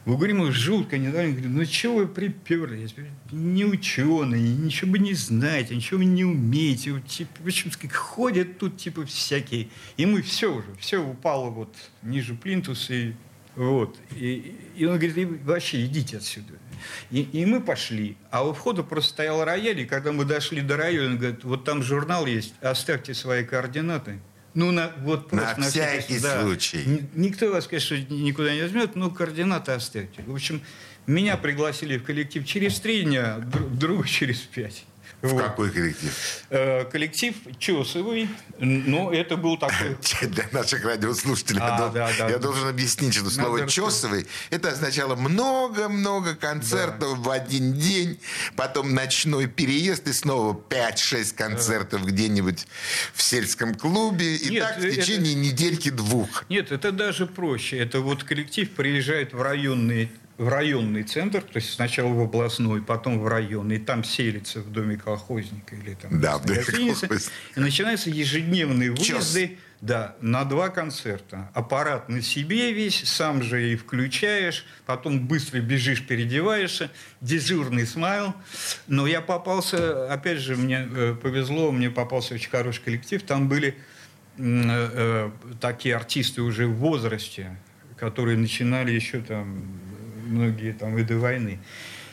Бугримов 0.05 0.51
жутко 0.53 0.97
недоволен, 0.97 1.33
говорит, 1.33 1.51
ну 1.51 1.65
чего 1.65 1.95
вы 1.97 2.07
приперли? 2.07 2.77
Я 2.77 2.87
говорю, 2.87 3.11
не 3.31 3.65
ученые, 3.65 4.55
ничего 4.55 4.91
бы 4.91 4.99
не 4.99 5.13
знаете, 5.13 5.75
ничего 5.75 5.99
вы 5.99 6.05
не 6.05 6.23
умеете. 6.23 6.93
Вот, 6.93 7.05
типа, 7.05 7.31
в 7.39 7.47
общем, 7.47 7.71
ходят 7.91 8.57
тут 8.57 8.77
типа 8.77 9.05
всякие. 9.05 9.67
И 9.97 10.05
мы 10.05 10.21
все 10.21 10.53
уже, 10.53 10.73
все 10.79 10.97
упало 10.97 11.49
вот 11.49 11.75
ниже 12.01 12.33
плинтуса. 12.33 12.93
И, 12.93 13.13
вот. 13.55 13.97
И, 14.15 14.55
и 14.75 14.85
он 14.85 14.97
говорит, 14.97 15.17
«И 15.17 15.25
вообще 15.25 15.85
идите 15.85 16.17
отсюда. 16.17 16.53
И, 17.11 17.21
и 17.21 17.45
мы 17.45 17.61
пошли. 17.61 18.15
А 18.31 18.47
у 18.47 18.53
входа 18.53 18.83
просто 18.83 19.11
стоял 19.11 19.43
рояль, 19.43 19.81
и 19.81 19.85
когда 19.85 20.11
мы 20.11 20.25
дошли 20.25 20.61
до 20.61 20.77
рояля, 20.77 21.07
он 21.07 21.17
говорит, 21.17 21.43
вот 21.43 21.65
там 21.65 21.83
журнал 21.83 22.25
есть, 22.25 22.53
оставьте 22.61 23.13
свои 23.13 23.43
координаты. 23.43 24.19
Ну, 24.53 24.71
на, 24.71 24.91
вот 25.03 25.31
На 25.31 25.41
просто 25.53 25.61
всякий 25.61 26.19
да. 26.19 26.41
случай. 26.41 27.07
Никто 27.15 27.51
вас, 27.51 27.67
конечно, 27.67 27.95
никуда 28.09 28.53
не 28.53 28.61
возьмет, 28.61 28.95
но 28.95 29.09
координаты 29.11 29.71
оставьте. 29.73 30.23
В 30.25 30.33
общем, 30.33 30.61
меня 31.07 31.37
пригласили 31.37 31.97
в 31.97 32.03
коллектив 32.03 32.45
через 32.45 32.79
три 32.79 33.03
дня, 33.03 33.37
дру- 33.39 33.69
друга 33.69 34.07
через 34.07 34.39
пять. 34.39 34.85
В 35.21 35.29
Вот. 35.33 35.43
какой 35.43 35.69
коллектив? 35.71 36.13
Э, 36.49 36.85
Коллектив 36.85 37.35
Чесовый, 37.59 38.29
но 38.57 39.11
это 39.11 39.35
был 39.35 39.57
такой... 39.57 39.97
Для 40.21 40.45
наших 40.53 40.85
радиослушателей 40.85 41.59
А, 41.61 41.67
я, 41.71 41.77
дол- 41.77 41.89
да, 41.91 42.09
да. 42.17 42.29
я 42.29 42.37
должен 42.37 42.67
объяснить, 42.69 43.13
что 43.15 43.29
слово 43.29 43.57
Надо 43.57 43.69
«чесовый» 43.71 44.27
это 44.49 44.69
означало 44.69 45.15
много-много 45.15 46.35
концертов 46.35 47.17
в 47.17 47.29
один 47.29 47.73
день, 47.73 48.19
потом 48.55 48.93
ночной 48.93 49.47
переезд 49.47 50.07
и 50.07 50.13
снова 50.13 50.53
5-6 50.69 51.35
концертов 51.35 52.05
где-нибудь 52.05 52.65
в 53.13 53.21
сельском 53.21 53.75
клубе. 53.75 54.35
И 54.37 54.49
Нет, 54.51 54.63
так 54.63 54.77
в 54.79 54.85
это- 54.85 54.95
течение 54.95 55.33
недельки-двух. 55.33 56.45
Нет, 56.47 56.71
это 56.71 56.93
даже 56.93 57.25
проще. 57.25 57.77
Это 57.77 57.99
вот 57.99 58.23
коллектив 58.23 58.69
приезжает 58.71 59.33
в 59.33 59.41
районный, 59.41 60.11
в 60.39 60.47
районный 60.47 61.03
центр, 61.03 61.41
то 61.41 61.57
есть 61.57 61.73
сначала 61.73 62.07
в 62.13 62.21
областной, 62.21 62.81
потом 62.81 63.19
в 63.19 63.27
районный, 63.27 63.75
и 63.75 63.79
там 63.79 64.05
селится 64.05 64.61
в 64.61 64.71
доме 64.71 64.95
колхозника 64.95 65.75
или 65.75 65.95
там 65.95 66.21
Да, 66.21 66.37
в 66.37 66.45
доме 66.45 66.63
гостиницы. 66.63 67.09
И 67.57 67.59
начинаются 67.59 68.09
ежедневные 68.09 68.95
Час. 68.95 69.33
выезды 69.33 69.57
да, 69.81 70.15
на 70.21 70.45
два 70.45 70.69
концерта. 70.69 71.51
Аппарат 71.53 72.07
на 72.07 72.21
себе 72.21 72.71
весь, 72.71 73.03
сам 73.03 73.43
же 73.43 73.73
и 73.73 73.75
включаешь, 73.75 74.65
потом 74.85 75.27
быстро 75.27 75.59
бежишь, 75.59 76.05
переодеваешься, 76.07 76.89
дежурный 77.19 77.85
смайл. 77.85 78.33
Но 78.87 79.07
я 79.07 79.19
попался, 79.19 80.09
опять 80.11 80.39
же, 80.39 80.55
мне 80.55 80.87
э, 80.89 81.15
повезло, 81.21 81.71
мне 81.71 81.89
попался 81.89 82.35
очень 82.35 82.49
хороший 82.49 82.81
коллектив. 82.81 83.21
Там 83.23 83.49
были 83.49 83.75
э, 84.37 84.41
э, 84.41 85.31
такие 85.59 85.97
артисты 85.97 86.41
уже 86.41 86.65
в 86.65 86.75
возрасте, 86.75 87.57
которые 87.97 88.37
начинали 88.37 88.91
еще 88.91 89.19
там 89.19 89.88
многие 90.29 90.73
там 90.73 90.95
виды 90.95 91.17
войны. 91.17 91.59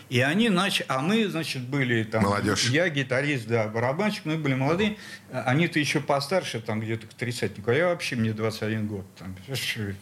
И 0.09 0.21
они 0.21 0.49
начали, 0.49 0.87
а 0.89 1.01
мы, 1.01 1.29
значит, 1.29 1.63
были 1.63 2.05
там... 2.05 2.23
Молодежь. 2.23 2.69
Я 2.71 2.89
гитарист, 2.89 3.47
да, 3.47 3.67
барабанщик, 3.67 4.25
мы 4.25 4.37
были 4.37 4.55
молодые. 4.55 4.97
А 5.33 5.43
Они-то 5.47 5.81
еще 5.81 6.01
постарше, 6.01 6.61
там 6.61 6.81
где-то 6.81 7.09
к 7.09 7.15
30 7.15 7.53
а 7.67 7.73
я 7.73 7.89
вообще, 7.89 8.15
мне 8.15 8.33
21 8.33 8.87
год. 8.87 9.07
Там. 9.19 9.37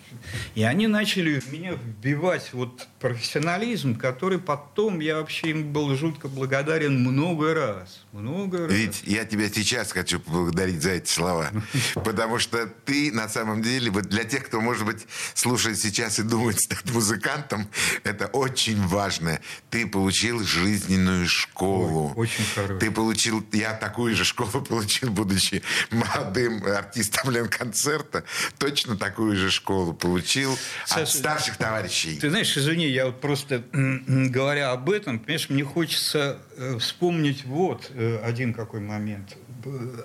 И 0.54 0.62
они 0.62 0.86
начали 0.86 1.40
в 1.40 1.50
меня 1.50 1.72
вбивать 1.72 2.50
вот 2.52 2.86
профессионализм, 3.00 3.96
который 3.96 4.38
потом, 4.38 5.00
я 5.00 5.16
вообще 5.16 5.50
им 5.50 5.72
был 5.72 5.96
жутко 5.96 6.28
благодарен 6.28 7.00
много 7.00 7.54
раз. 7.54 8.04
Много 8.12 8.66
раз. 8.66 8.72
Ведь 8.72 9.02
я 9.04 9.24
тебя 9.24 9.48
сейчас 9.48 9.92
хочу 9.92 10.20
поблагодарить 10.20 10.82
за 10.82 10.90
эти 10.90 11.08
слова. 11.08 11.50
Потому 11.94 12.38
что 12.38 12.66
ты, 12.66 13.10
на 13.10 13.28
самом 13.28 13.62
деле, 13.62 13.90
вот 13.90 14.04
для 14.04 14.24
тех, 14.24 14.44
кто, 14.44 14.60
может 14.60 14.84
быть, 14.84 15.06
слушает 15.32 15.78
сейчас 15.78 16.18
и 16.18 16.22
думает 16.22 16.60
стать 16.60 16.90
музыкантом, 16.92 17.66
это 18.02 18.26
очень 18.26 18.80
важно. 18.86 19.40
Ты 19.70 19.86
получил 19.94 20.42
жизненную 20.42 21.28
школу. 21.28 22.12
Ой, 22.16 22.24
очень 22.24 22.44
хорошую. 22.52 22.80
Ты 22.80 22.90
получил, 22.90 23.46
я 23.52 23.74
такую 23.74 24.16
же 24.16 24.24
школу 24.24 24.50
получил, 24.68 25.12
будучи 25.12 25.62
молодым 25.92 26.64
артистом 26.66 27.30
Ленконцерта. 27.30 28.24
Точно 28.58 28.96
такую 28.96 29.36
же 29.36 29.52
школу 29.52 29.94
получил 29.94 30.52
от 30.54 30.88
Саша, 30.88 31.18
старших 31.18 31.58
товарищей. 31.58 32.18
Ты 32.18 32.28
знаешь, 32.28 32.58
извини, 32.58 32.88
я 32.88 33.06
вот 33.06 33.20
просто 33.20 33.62
говоря 33.70 34.72
об 34.72 34.90
этом, 34.90 35.20
понимаешь, 35.20 35.48
мне 35.48 35.62
хочется 35.62 36.38
э, 36.56 36.76
вспомнить 36.80 37.44
вот 37.44 37.92
э, 37.94 38.18
один 38.24 38.52
какой 38.52 38.80
момент. 38.80 39.36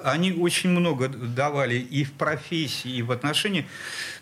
Они 0.04 0.34
очень 0.34 0.70
много 0.70 1.08
давали 1.08 1.80
и 1.80 2.04
в 2.04 2.14
профессии, 2.14 2.92
и 2.92 3.02
в 3.02 3.12
отношении. 3.12 3.68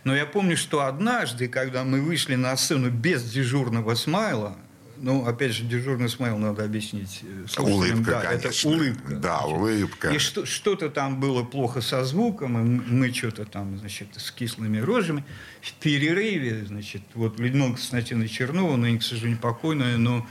Но 0.05 0.15
я 0.15 0.26
помню, 0.26 0.55
что 0.55 0.86
однажды, 0.86 1.49
когда 1.49 1.84
мы 1.84 2.01
вышли 2.01 2.36
на 2.36 2.55
сцену 2.55 2.89
без 2.89 3.30
дежурного 3.30 3.95
смайла, 3.95 4.55
ну, 4.99 5.25
опять 5.25 5.53
же, 5.53 5.63
дежурный 5.63 6.09
смайл 6.09 6.37
надо 6.37 6.63
объяснить 6.63 7.21
э, 7.23 7.45
слушателям. 7.47 7.99
Улыбка, 7.99 8.11
да, 8.11 8.21
конечно. 8.21 8.47
это 8.47 8.67
улыбка. 8.67 9.15
Да, 9.15 9.39
улыбка. 9.41 10.09
И 10.09 10.17
что, 10.17 10.45
что-то 10.45 10.89
там 10.89 11.19
было 11.19 11.43
плохо 11.43 11.81
со 11.81 12.03
звуком, 12.03 12.57
и 12.57 12.91
мы 12.91 13.13
что-то 13.13 13.45
там, 13.45 13.77
значит, 13.77 14.07
с 14.17 14.31
кислыми 14.31 14.79
рожами. 14.79 15.23
В 15.61 15.73
перерыве, 15.73 16.65
значит, 16.65 17.01
вот 17.13 17.39
Людмила 17.39 17.69
Константиновна 17.69 18.27
Чернова, 18.27 18.75
ныне, 18.75 18.99
к 18.99 19.03
сожалению, 19.03 19.39
покойная, 19.39 19.97
но 19.97 20.25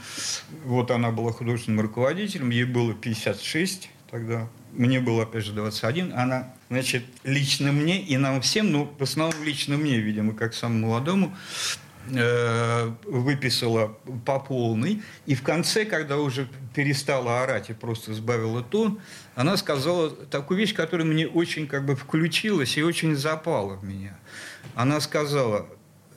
вот 0.65 0.91
она 0.91 1.11
была 1.11 1.31
художественным 1.31 1.81
руководителем, 1.81 2.49
ей 2.49 2.65
было 2.65 2.93
56 2.93 3.89
тогда, 4.09 4.47
мне 4.73 4.99
было, 4.99 5.23
опять 5.23 5.45
же, 5.45 5.53
21. 5.53 6.13
Она, 6.13 6.53
значит, 6.69 7.03
лично 7.23 7.71
мне 7.71 8.01
и 8.01 8.17
нам 8.17 8.41
всем, 8.41 8.71
ну, 8.71 8.93
в 8.97 9.03
основном 9.03 9.43
лично 9.43 9.77
мне, 9.77 9.99
видимо, 9.99 10.33
как 10.33 10.53
самому 10.53 10.87
молодому, 10.87 11.35
э, 12.11 12.91
выписала 13.05 13.97
по 14.25 14.39
полной. 14.39 15.01
И 15.25 15.35
в 15.35 15.43
конце, 15.43 15.85
когда 15.85 16.17
уже 16.17 16.47
перестала 16.73 17.43
орать 17.43 17.69
и 17.69 17.73
просто 17.73 18.13
сбавила 18.13 18.63
тон, 18.63 18.99
она 19.35 19.57
сказала 19.57 20.09
такую 20.09 20.59
вещь, 20.59 20.73
которая 20.73 21.05
мне 21.05 21.27
очень 21.27 21.67
как 21.67 21.85
бы 21.85 21.95
включилась 21.95 22.77
и 22.77 22.83
очень 22.83 23.15
запала 23.15 23.75
в 23.75 23.83
меня. 23.83 24.17
Она 24.75 24.99
сказала, 25.01 25.67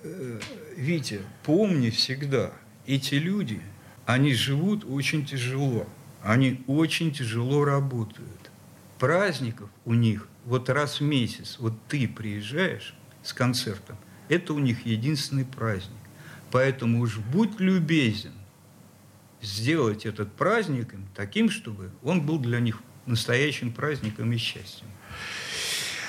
«Э, 0.02 0.40
Витя, 0.76 1.20
помни 1.44 1.90
всегда, 1.90 2.52
эти 2.86 3.14
люди, 3.14 3.60
они 4.06 4.34
живут 4.34 4.84
очень 4.88 5.24
тяжело, 5.24 5.86
они 6.22 6.62
очень 6.66 7.12
тяжело 7.12 7.64
работают. 7.64 8.50
Праздников 8.98 9.70
у 9.84 9.94
них 9.94 10.28
вот 10.44 10.68
раз 10.68 11.00
в 11.00 11.04
месяц, 11.04 11.56
вот 11.58 11.74
ты 11.88 12.08
приезжаешь 12.08 12.94
с 13.22 13.32
концертом, 13.32 13.96
это 14.30 14.54
у 14.54 14.58
них 14.58 14.86
единственный 14.86 15.44
праздник. 15.44 15.98
Поэтому 16.50 17.00
уж 17.00 17.18
будь 17.18 17.60
любезен 17.60 18.32
сделать 19.42 20.06
этот 20.06 20.34
праздник 20.34 20.94
им 20.94 21.06
таким, 21.14 21.50
чтобы 21.50 21.90
он 22.02 22.22
был 22.22 22.38
для 22.38 22.60
них 22.60 22.78
настоящим 23.06 23.72
праздником 23.72 24.32
и 24.32 24.36
счастьем. 24.36 24.86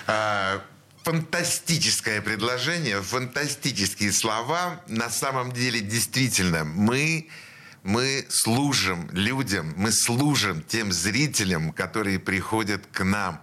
А, 0.08 0.62
Фантастическое 1.04 2.22
предложение, 2.22 3.02
фантастические 3.02 4.12
слова. 4.12 4.84
На 4.88 5.10
самом 5.10 5.52
деле, 5.52 5.82
действительно, 5.82 6.64
мы, 6.64 7.28
мы 7.82 8.28
служим 8.30 9.10
людям, 9.12 9.74
мы 9.78 9.92
служим 9.92 10.62
тем 10.62 10.92
зрителям, 10.92 11.72
которые 11.72 12.20
приходят 12.20 12.86
к 12.92 13.04
нам. 13.04 13.42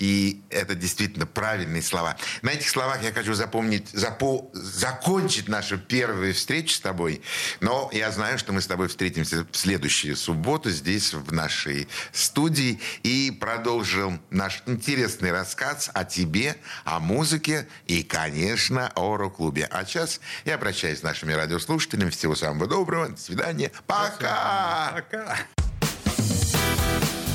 И 0.00 0.42
это 0.48 0.74
действительно 0.74 1.26
правильные 1.26 1.82
слова. 1.82 2.16
На 2.42 2.50
этих 2.50 2.68
словах 2.68 3.02
я 3.04 3.12
хочу 3.12 3.34
запомнить, 3.34 3.90
запо- 3.92 4.48
закончить 4.54 5.46
нашу 5.46 5.78
первую 5.78 6.34
встречу 6.34 6.74
с 6.74 6.80
тобой. 6.80 7.20
Но 7.60 7.90
я 7.92 8.10
знаю, 8.10 8.38
что 8.38 8.52
мы 8.52 8.62
с 8.62 8.66
тобой 8.66 8.88
встретимся 8.88 9.46
в 9.50 9.56
следующую 9.56 10.16
субботу 10.16 10.70
здесь, 10.70 11.12
в 11.12 11.32
нашей 11.32 11.86
студии, 12.12 12.80
и 13.02 13.30
продолжим 13.30 14.22
наш 14.30 14.62
интересный 14.66 15.32
рассказ 15.32 15.90
о 15.92 16.04
тебе, 16.04 16.56
о 16.84 16.98
музыке 16.98 17.68
и, 17.86 18.02
конечно, 18.02 18.90
о 18.96 19.18
рок-клубе. 19.18 19.68
А 19.70 19.84
сейчас 19.84 20.20
я 20.46 20.54
обращаюсь 20.54 21.00
с 21.00 21.02
нашими 21.02 21.34
радиослушателями. 21.34 22.08
Всего 22.08 22.34
самого 22.34 22.66
доброго. 22.66 23.10
До 23.10 23.20
свидания. 23.20 23.70
Пока! 23.86 24.92
Пока! 24.94 25.36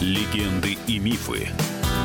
Легенды 0.02 0.78
и 0.88 0.98
мифы 0.98 1.52